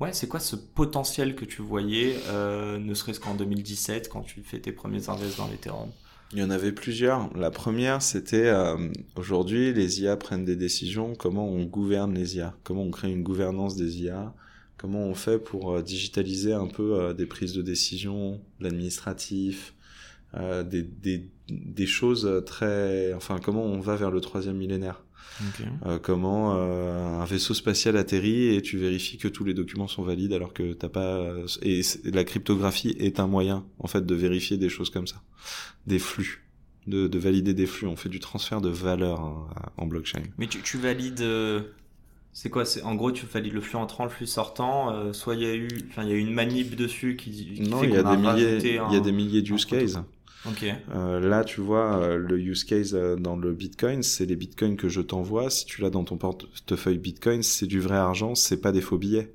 ouais, 0.00 0.12
c'est 0.12 0.28
quoi 0.28 0.40
ce 0.40 0.56
potentiel 0.56 1.34
que 1.34 1.44
tu 1.44 1.62
voyais, 1.62 2.16
euh, 2.28 2.78
ne 2.78 2.94
serait-ce 2.94 3.20
qu'en 3.20 3.34
2017, 3.34 4.08
quand 4.08 4.22
tu 4.22 4.42
fais 4.42 4.60
tes 4.60 4.72
premiers 4.72 5.08
invests 5.08 5.38
dans 5.38 5.48
l'Ethereum? 5.48 5.90
Il 6.32 6.38
y 6.38 6.42
en 6.42 6.50
avait 6.50 6.72
plusieurs. 6.72 7.32
La 7.36 7.50
première, 7.50 8.02
c'était 8.02 8.46
euh, 8.46 8.88
aujourd'hui, 9.14 9.72
les 9.72 10.02
IA 10.02 10.16
prennent 10.16 10.44
des 10.44 10.56
décisions. 10.56 11.14
Comment 11.14 11.46
on 11.46 11.64
gouverne 11.64 12.14
les 12.14 12.36
IA 12.36 12.54
Comment 12.64 12.82
on 12.82 12.90
crée 12.90 13.12
une 13.12 13.22
gouvernance 13.22 13.76
des 13.76 14.02
IA 14.02 14.34
Comment 14.76 15.04
on 15.04 15.14
fait 15.14 15.38
pour 15.38 15.72
euh, 15.72 15.82
digitaliser 15.82 16.52
un 16.52 16.66
peu 16.66 17.14
des 17.14 17.26
prises 17.26 17.52
de 17.54 17.62
décision, 17.62 18.40
l'administratif, 18.60 19.74
des 20.34 21.86
choses 21.86 22.42
très... 22.44 23.14
Enfin, 23.14 23.38
comment 23.38 23.64
on 23.64 23.78
va 23.78 23.94
vers 23.94 24.10
le 24.10 24.20
troisième 24.20 24.56
millénaire? 24.56 25.03
Euh, 25.84 25.98
Comment 25.98 26.54
euh, 26.56 27.20
un 27.20 27.24
vaisseau 27.24 27.54
spatial 27.54 27.96
atterrit 27.96 28.54
et 28.54 28.62
tu 28.62 28.78
vérifies 28.78 29.18
que 29.18 29.28
tous 29.28 29.44
les 29.44 29.54
documents 29.54 29.88
sont 29.88 30.02
valides 30.02 30.32
alors 30.32 30.52
que 30.52 30.72
t'as 30.72 30.88
pas... 30.88 31.26
Et 31.62 31.82
c'est- 31.82 32.14
la 32.14 32.24
cryptographie 32.24 32.94
est 32.98 33.18
un 33.20 33.26
moyen, 33.26 33.64
en 33.80 33.86
fait, 33.88 34.06
de 34.06 34.14
vérifier 34.14 34.56
des 34.58 34.68
choses 34.68 34.90
comme 34.90 35.06
ça 35.06 35.22
des 35.86 35.98
flux, 35.98 36.44
de, 36.86 37.08
de 37.08 37.18
valider 37.18 37.52
des 37.52 37.66
flux. 37.66 37.86
On 37.86 37.96
fait 37.96 38.08
du 38.08 38.20
transfert 38.20 38.60
de 38.60 38.70
valeur 38.70 39.20
hein, 39.20 39.48
en 39.76 39.86
blockchain. 39.86 40.22
Mais 40.38 40.46
tu, 40.46 40.60
tu 40.62 40.78
valides. 40.78 41.20
euh, 41.20 41.60
c'est 42.32 42.48
quoi 42.50 42.64
c'est, 42.64 42.82
En 42.82 42.94
gros, 42.94 43.12
tu 43.12 43.26
valides 43.26 43.52
le 43.52 43.60
flux 43.60 43.76
entrant, 43.76 44.04
le 44.04 44.10
flux 44.10 44.26
sortant. 44.26 44.90
euh, 44.92 45.12
soit 45.12 45.34
il 45.34 45.42
y 45.42 45.46
a 45.46 45.54
eu, 45.54 45.68
enfin, 45.90 46.02
il 46.04 46.08
y 46.08 46.12
a 46.12 46.14
eu 46.16 46.20
une 46.20 46.32
manip 46.32 46.74
dessus 46.74 47.16
qui, 47.16 47.30
qui 47.54 47.60
Non, 47.62 47.80
fait 47.80 47.86
il 47.88 47.92
y 47.92 47.96
a 47.96 48.02
des 48.02 48.16
milliers, 48.16 48.58
il 48.88 48.94
y 48.94 48.96
a 48.96 49.00
des 49.00 49.12
milliers 49.12 49.42
d'use 49.42 49.66
un 49.70 49.76
cases. 49.78 49.98
Ok. 50.46 50.64
Euh, 50.94 51.20
là, 51.20 51.42
tu 51.44 51.60
vois, 51.60 51.96
euh, 52.02 52.16
le 52.18 52.38
use 52.38 52.64
case 52.64 52.94
euh, 52.94 53.16
dans 53.16 53.36
le 53.36 53.52
Bitcoin, 53.52 54.02
c'est 54.02 54.26
les 54.26 54.36
Bitcoins 54.36 54.76
que 54.76 54.88
je 54.88 55.00
t'envoie. 55.00 55.48
Si 55.50 55.64
tu 55.64 55.80
l'as 55.80 55.90
dans 55.90 56.04
ton 56.04 56.16
portefeuille 56.18 56.98
Bitcoin, 56.98 57.42
c'est 57.42 57.66
du 57.66 57.80
vrai 57.80 57.96
argent, 57.96 58.34
c'est 58.34 58.60
pas 58.60 58.72
des 58.72 58.80
faux 58.82 58.98
billets. 58.98 59.32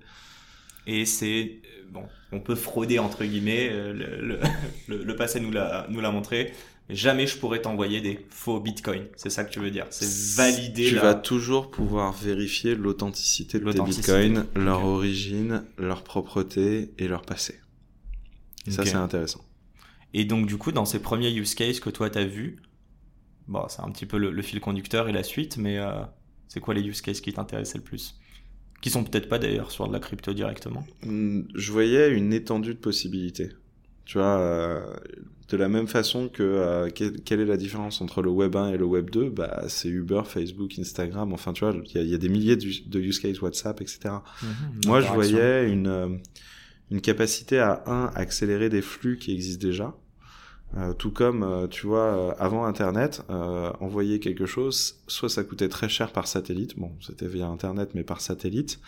Et 0.87 1.05
c'est 1.05 1.59
bon, 1.91 2.03
on 2.31 2.39
peut 2.39 2.55
frauder 2.55 2.99
entre 2.99 3.23
guillemets. 3.25 3.69
le, 3.69 3.93
le, 4.21 4.39
le, 4.87 5.03
le 5.03 5.15
passé 5.15 5.39
nous 5.39 5.51
l'a 5.51 5.87
nous 5.89 5.99
l'a 6.01 6.11
montré. 6.11 6.51
Mais 6.87 6.95
jamais 6.95 7.27
je 7.27 7.37
pourrais 7.37 7.61
t'envoyer 7.61 8.01
des 8.01 8.19
faux 8.31 8.59
bitcoins. 8.59 9.05
C'est 9.15 9.29
ça 9.29 9.43
que 9.43 9.51
tu 9.51 9.59
veux 9.59 9.69
dire. 9.69 9.85
C'est 9.91 10.35
valider 10.37 10.85
Tu 10.87 10.95
la- 10.95 11.01
vas 11.01 11.13
toujours 11.15 11.69
pouvoir 11.69 12.13
vérifier 12.13 12.73
l'authenticité 12.75 13.59
de 13.59 13.71
tes. 13.71 13.79
Bitcoins, 13.81 14.45
leur 14.55 14.83
origine, 14.85 15.63
leur 15.77 16.03
propreté 16.03 16.91
et 16.97 17.07
leur 17.07 17.21
passé. 17.23 17.59
Et 18.67 18.71
ça, 18.71 18.85
c'est 18.85 18.95
intéressant. 18.95 19.41
Et 20.13 20.25
donc, 20.25 20.47
du 20.47 20.57
coup, 20.57 20.71
dans 20.71 20.85
ces 20.85 21.01
premiers 21.01 21.31
use 21.31 21.55
cases 21.55 21.79
que 21.79 21.89
toi, 21.89 22.09
tu 22.09 22.17
as 22.17 22.25
vus, 22.25 22.57
bon, 23.47 23.67
c'est 23.67 23.81
un 23.81 23.89
petit 23.91 24.05
peu 24.05 24.17
le, 24.17 24.31
le 24.31 24.41
fil 24.41 24.59
conducteur 24.59 25.07
et 25.07 25.11
la 25.11 25.23
suite, 25.23 25.57
mais 25.57 25.77
euh, 25.77 26.01
c'est 26.47 26.59
quoi 26.59 26.73
les 26.73 26.81
use 26.81 27.01
cases 27.01 27.21
qui 27.21 27.31
t'intéressaient 27.33 27.77
le 27.77 27.83
plus? 27.83 28.19
Qui 28.81 28.89
sont 28.89 29.03
peut-être 29.03 29.27
pas 29.27 29.39
d'ailleurs 29.39 29.71
sur 29.71 29.87
de 29.87 29.93
la 29.93 29.99
crypto 29.99 30.33
directement? 30.33 30.85
Hmm, 31.03 31.41
je 31.53 31.71
voyais 31.71 32.11
une 32.11 32.33
étendue 32.33 32.73
de 32.73 32.79
possibilités. 32.79 33.49
Tu 34.05 34.17
vois, 34.17 34.39
euh, 34.39 34.95
de 35.49 35.57
la 35.57 35.69
même 35.69 35.87
façon 35.87 36.29
que 36.29 36.41
euh, 36.41 36.89
quelle, 36.89 37.21
quelle 37.21 37.41
est 37.41 37.45
la 37.45 37.57
différence 37.57 38.01
entre 38.01 38.23
le 38.23 38.29
Web 38.29 38.55
1 38.55 38.73
et 38.73 38.77
le 38.77 38.85
Web 38.85 39.11
2 39.11 39.29
Bah, 39.29 39.65
c'est 39.67 39.89
Uber, 39.89 40.21
Facebook, 40.25 40.79
Instagram. 40.79 41.33
Enfin, 41.33 41.53
tu 41.53 41.65
vois, 41.65 41.75
il 41.85 41.91
y 41.91 41.97
a, 41.97 42.01
il 42.01 42.09
y 42.09 42.15
a 42.15 42.17
des 42.17 42.29
milliers 42.29 42.55
de, 42.55 42.65
de 42.87 42.99
use 42.99 43.19
cases 43.19 43.41
WhatsApp, 43.41 43.81
etc. 43.81 43.99
Moi, 44.87 45.01
je 45.01 45.07
voyais 45.09 45.69
une 45.69 46.21
une 46.91 47.01
capacité 47.01 47.59
à 47.59 47.83
un 47.85 48.11
accélérer 48.15 48.69
des 48.69 48.81
flux 48.81 49.17
qui 49.17 49.33
existent 49.33 49.65
déjà. 49.65 49.95
Euh, 50.77 50.93
tout 50.93 51.11
comme, 51.11 51.41
euh, 51.41 51.67
tu 51.67 51.87
vois, 51.87 51.99
euh, 51.99 52.31
avant 52.37 52.65
Internet, 52.65 53.23
euh, 53.31 53.71
envoyer 53.79 54.19
quelque 54.19 54.45
chose, 54.45 54.99
soit 55.07 55.29
ça 55.29 55.43
coûtait 55.43 55.67
très 55.67 55.89
cher 55.89 56.11
par 56.11 56.27
satellite, 56.27 56.77
bon, 56.77 56.91
c'était 57.01 57.25
via 57.25 57.47
Internet, 57.47 57.91
mais 57.95 58.03
par 58.03 58.21
satellite, 58.21 58.79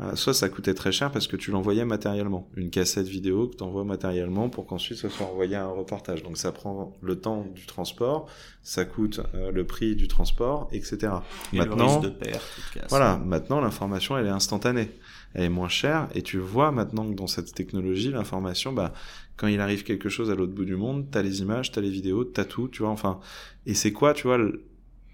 euh, 0.00 0.14
soit 0.14 0.32
ça 0.32 0.48
coûtait 0.48 0.74
très 0.74 0.92
cher 0.92 1.10
parce 1.10 1.26
que 1.26 1.34
tu 1.34 1.50
l'envoyais 1.50 1.84
matériellement. 1.84 2.48
Une 2.54 2.70
cassette 2.70 3.08
vidéo 3.08 3.48
que 3.48 3.56
tu 3.56 3.64
envoies 3.64 3.82
matériellement 3.82 4.48
pour 4.48 4.64
qu'ensuite 4.64 4.98
ça 4.98 5.10
soit 5.10 5.26
envoyé 5.26 5.56
à 5.56 5.64
un 5.64 5.70
reportage. 5.70 6.22
Donc 6.22 6.38
ça 6.38 6.52
prend 6.52 6.96
le 7.02 7.18
temps 7.18 7.44
du 7.52 7.66
transport, 7.66 8.28
ça 8.62 8.84
coûte 8.84 9.20
euh, 9.34 9.50
le 9.50 9.64
prix 9.64 9.96
du 9.96 10.06
transport, 10.06 10.68
etc. 10.70 11.14
Et 11.52 11.58
Maintenant, 11.58 11.98
de 11.98 12.10
perte, 12.10 12.44
voilà, 12.90 13.16
maintenant 13.16 13.60
l'information 13.60 14.16
elle 14.16 14.26
est 14.26 14.30
instantanée, 14.30 14.88
elle 15.34 15.44
est 15.44 15.48
moins 15.48 15.68
chère 15.68 16.08
et 16.14 16.22
tu 16.22 16.38
vois 16.38 16.70
maintenant 16.70 17.10
que 17.10 17.14
dans 17.14 17.26
cette 17.26 17.52
technologie 17.52 18.12
l'information, 18.12 18.72
bah 18.72 18.92
quand 19.38 19.46
il 19.46 19.60
arrive 19.60 19.84
quelque 19.84 20.10
chose 20.10 20.30
à 20.30 20.34
l'autre 20.34 20.52
bout 20.52 20.66
du 20.66 20.76
monde, 20.76 21.06
t'as 21.10 21.22
les 21.22 21.40
images, 21.40 21.72
t'as 21.72 21.80
les 21.80 21.90
vidéos, 21.90 22.24
t'as 22.24 22.44
tout, 22.44 22.68
tu 22.68 22.82
vois, 22.82 22.90
enfin, 22.90 23.20
et 23.64 23.72
c'est 23.74 23.92
quoi, 23.92 24.12
tu 24.12 24.24
vois, 24.26 24.38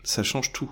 ça 0.02 0.22
change 0.24 0.52
tout. 0.52 0.70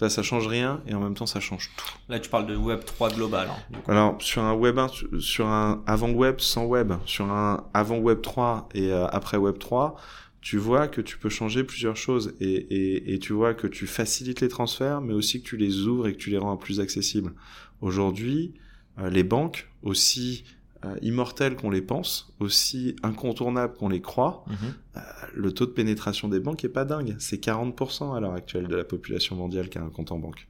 Là, 0.00 0.08
ça 0.08 0.22
change 0.22 0.46
rien 0.46 0.82
et 0.86 0.94
en 0.94 1.00
même 1.00 1.12
temps 1.14 1.26
ça 1.26 1.40
change 1.40 1.70
tout. 1.76 1.84
Là, 2.08 2.18
tu 2.18 2.30
parles 2.30 2.46
de 2.46 2.56
Web 2.56 2.84
3 2.86 3.10
global. 3.10 3.48
hein. 3.50 3.78
Alors 3.86 4.16
sur 4.22 4.42
un 4.42 4.54
web 4.54 4.78
1, 4.78 4.88
sur- 4.88 5.22
sur 5.22 5.46
un 5.46 5.82
avant 5.86 6.10
web 6.10 6.40
sans 6.40 6.64
web, 6.64 6.94
sur 7.04 7.26
un 7.30 7.66
avant 7.74 7.98
web 7.98 8.22
3 8.22 8.70
et 8.74 8.90
euh, 8.92 9.06
après 9.08 9.36
web 9.36 9.58
3, 9.58 9.96
tu 10.40 10.56
vois 10.56 10.88
que 10.88 11.02
tu 11.02 11.18
peux 11.18 11.28
changer 11.28 11.64
plusieurs 11.64 11.98
choses 11.98 12.34
et, 12.40 12.46
et, 12.50 13.12
et 13.12 13.18
tu 13.18 13.34
vois 13.34 13.52
que 13.52 13.66
tu 13.66 13.86
facilites 13.86 14.40
les 14.40 14.48
transferts, 14.48 15.02
mais 15.02 15.12
aussi 15.12 15.42
que 15.42 15.46
tu 15.48 15.58
les 15.58 15.86
ouvres 15.86 16.06
et 16.08 16.14
que 16.14 16.18
tu 16.18 16.30
les 16.30 16.38
rends 16.38 16.56
plus 16.56 16.80
accessibles. 16.80 17.34
Aujourd'hui, 17.82 18.54
euh, 18.98 19.10
les 19.10 19.22
banques, 19.22 19.68
aussi 19.82 20.44
euh, 20.84 20.94
immortelles 21.02 21.56
qu'on 21.56 21.70
les 21.70 21.82
pense, 21.82 22.32
aussi 22.40 22.96
incontournables 23.02 23.74
qu'on 23.74 23.88
les 23.88 24.00
croit, 24.00 24.44
Mhm. 24.48 25.02
le 25.34 25.52
taux 25.52 25.66
de 25.66 25.70
pénétration 25.72 26.28
des 26.28 26.40
banques 26.40 26.64
est 26.64 26.68
pas 26.70 26.84
dingue. 26.84 27.16
C'est 27.18 27.38
40% 27.38 28.14
à 28.14 28.20
l'heure 28.20 28.32
actuelle 28.34 28.66
de 28.68 28.76
la 28.76 28.84
population 28.84 29.36
mondiale 29.36 29.68
qui 29.68 29.78
a 29.78 29.82
un 29.82 29.90
compte 29.90 30.12
en 30.12 30.18
banque. 30.18 30.48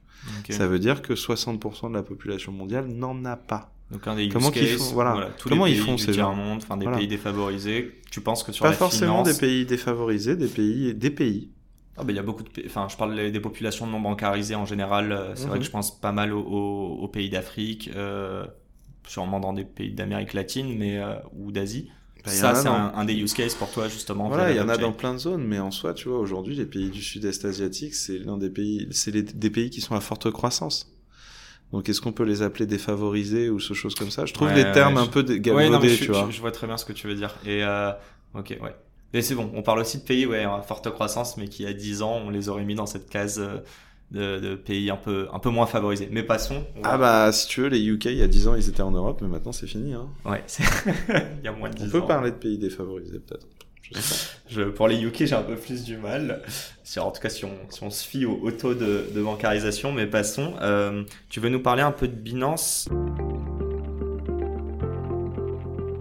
Ça 0.49 0.67
veut 0.67 0.79
dire 0.79 1.01
que 1.01 1.15
60% 1.15 1.89
de 1.89 1.95
la 1.95 2.03
population 2.03 2.51
mondiale 2.51 2.87
n'en 2.87 3.25
a 3.25 3.35
pas. 3.35 3.73
Donc 3.91 4.07
un 4.07 4.15
des 4.15 4.25
use 4.25 4.33
Comment 4.33 4.51
cases, 4.51 4.77
font- 4.77 4.93
voilà. 4.93 5.31
tous 5.37 5.49
Comment 5.49 5.65
les 5.65 5.73
ils 5.73 5.77
font, 5.79 5.97
ces 5.97 6.13
gens 6.13 6.33
tiers-monde, 6.33 6.61
enfin 6.63 6.77
des 6.77 6.85
Voilà. 6.85 6.99
pays 6.99 7.07
défavorisés. 7.09 7.99
Tu 8.09 8.21
penses 8.21 8.43
que 8.43 8.53
sur 8.53 8.63
Pas 8.63 8.71
la 8.71 8.77
forcément 8.77 9.23
finance, 9.23 9.37
des 9.37 9.45
pays 9.47 9.65
défavorisés, 9.65 10.37
des 10.37 10.47
pays, 10.47 10.93
des 10.93 11.09
pays. 11.09 11.51
Ah 11.97 12.05
ben, 12.05 12.13
il 12.13 12.15
y 12.15 12.19
a 12.19 12.23
beaucoup 12.23 12.43
de 12.43 12.49
pays, 12.49 12.63
enfin 12.67 12.87
je 12.89 12.95
parle 12.95 13.15
des 13.31 13.39
populations 13.41 13.85
non 13.87 13.99
bancarisées 13.99 14.55
en 14.55 14.65
général, 14.65 15.11
euh, 15.11 15.35
c'est 15.35 15.47
vrai 15.47 15.55
Mhm. 15.57 15.59
que 15.59 15.65
je 15.65 15.71
pense 15.71 15.99
pas 15.99 16.13
mal 16.13 16.31
aux, 16.31 16.39
aux- 16.41 16.99
aux 17.03 17.07
pays 17.09 17.29
d'Afrique, 17.29 17.89
euh, 17.95 18.45
sûrement 19.07 19.39
dans 19.39 19.53
des 19.53 19.65
pays 19.65 19.93
d'Amérique 19.93 20.33
latine 20.33 20.77
mais 20.77 20.97
euh, 20.99 21.15
ou 21.33 21.51
d'Asie. 21.51 21.89
Bah, 22.25 22.33
il 22.35 22.39
y 22.39 22.43
en 22.43 22.45
Ça 22.45 22.55
c'est 22.55 22.67
un, 22.67 22.93
un 22.95 23.05
des 23.05 23.15
use 23.15 23.33
cases 23.33 23.55
pour 23.55 23.71
toi 23.71 23.87
justement. 23.87 24.27
Voilà, 24.27 24.51
il 24.51 24.57
y 24.57 24.61
en 24.61 24.69
a 24.69 24.77
dans 24.77 24.93
plein 24.93 25.13
de 25.13 25.19
zones, 25.19 25.43
mais 25.43 25.59
en 25.59 25.71
soi, 25.71 25.93
tu 25.93 26.07
vois, 26.09 26.19
aujourd'hui, 26.19 26.55
les 26.55 26.65
pays 26.65 26.89
du 26.89 27.01
sud-est 27.01 27.43
asiatique, 27.45 27.93
c'est 27.95 28.19
l'un 28.19 28.37
des 28.37 28.49
pays, 28.49 28.87
c'est 28.91 29.11
des 29.11 29.49
pays 29.49 29.69
qui 29.69 29.81
sont 29.81 29.95
à 29.95 29.99
forte 30.01 30.29
croissance. 30.31 30.91
Donc, 31.73 31.89
est-ce 31.89 32.01
qu'on 32.01 32.13
peut 32.13 32.23
les 32.25 32.41
appeler 32.43 32.67
défavorisés 32.67 33.49
ou 33.49 33.59
ce 33.59 33.73
chose 33.75 33.95
comme 33.95 34.11
ça? 34.11 34.25
Je 34.27 34.33
trouve 34.33 34.51
Ouais, 34.51 34.53
les 34.53 34.71
ouais, 34.71 34.71
termes 34.71 34.97
je- 34.97 35.03
un 35.03 35.07
peu 35.07 35.23
dé- 35.23 35.39
Ouais, 35.49 35.69
galvaudés, 35.69 35.69
non, 35.69 35.79
mais 35.81 35.97
je, 35.97 36.05
tu 36.05 36.11
je- 36.11 36.11
vois. 36.11 36.31
je 36.31 36.39
vois 36.41 36.51
très 36.51 36.67
bien 36.67 36.77
ce 36.77 36.85
que 36.85 36.93
tu 36.93 37.07
veux 37.07 37.15
dire. 37.15 37.37
Et 37.45 37.63
euh, 37.63 37.91
ok, 38.33 38.57
ouais. 38.61 38.75
Mais 39.13 39.21
c'est 39.21 39.35
bon, 39.35 39.51
on 39.53 39.61
parle 39.61 39.79
aussi 39.79 39.97
de 39.99 40.03
pays 40.03 40.25
ouais, 40.25 40.43
à 40.45 40.61
forte 40.61 40.89
croissance, 40.91 41.35
mais 41.37 41.47
qui, 41.49 41.63
il 41.63 41.65
y 41.65 41.69
a 41.69 41.73
10 41.73 42.01
ans, 42.01 42.13
on 42.25 42.29
les 42.29 42.47
aurait 42.49 42.63
mis 42.63 42.75
dans 42.75 42.85
cette 42.85 43.09
case 43.09 43.39
euh, 43.39 43.59
de, 44.11 44.39
de 44.39 44.55
pays 44.55 44.89
un 44.89 44.97
peu, 44.97 45.27
un 45.33 45.39
peu 45.39 45.49
moins 45.49 45.65
favorisés. 45.65 46.07
Mais 46.11 46.23
passons. 46.23 46.63
on 46.77 46.81
Ah 46.83 46.97
bah, 46.97 47.31
si 47.31 47.47
tu 47.47 47.61
veux, 47.61 47.67
les 47.69 47.83
UK, 47.83 48.05
il 48.05 48.17
y 48.17 48.21
a 48.21 48.27
10 48.27 48.47
ans, 48.49 48.55
ils 48.55 48.67
étaient 48.69 48.81
en 48.81 48.91
Europe, 48.91 49.19
mais 49.21 49.27
maintenant, 49.27 49.51
c'est 49.51 49.67
fini. 49.67 49.93
Hein. 49.93 50.09
Ouais, 50.25 50.43
il 51.39 51.45
y 51.45 51.47
a 51.47 51.51
moins 51.51 51.69
de 51.69 51.75
10 51.75 51.83
On 51.83 51.87
ans. 51.87 51.91
peut 51.91 52.05
parler 52.07 52.31
de 52.31 52.35
pays 52.35 52.57
défavorisés, 52.57 53.19
peut-être. 53.19 53.47
Je. 53.81 53.91
Je, 54.47 54.61
pour 54.63 54.87
les 54.87 55.01
UK, 55.01 55.25
j'ai 55.25 55.33
un 55.33 55.41
peu 55.43 55.55
plus 55.55 55.83
du 55.83 55.97
mal. 55.97 56.41
En 56.97 57.11
tout 57.11 57.21
cas, 57.21 57.29
si 57.29 57.45
on, 57.45 57.51
si 57.69 57.83
on 57.83 57.89
se 57.89 58.05
fie 58.05 58.25
au, 58.25 58.37
au 58.41 58.51
taux 58.51 58.73
de, 58.73 59.05
de 59.13 59.21
bancarisation, 59.21 59.91
mais 59.93 60.05
passons. 60.07 60.53
Euh, 60.61 61.03
tu 61.29 61.39
veux 61.39 61.49
nous 61.49 61.61
parler 61.61 61.81
un 61.81 61.91
peu 61.91 62.07
de 62.07 62.15
Binance? 62.15 62.89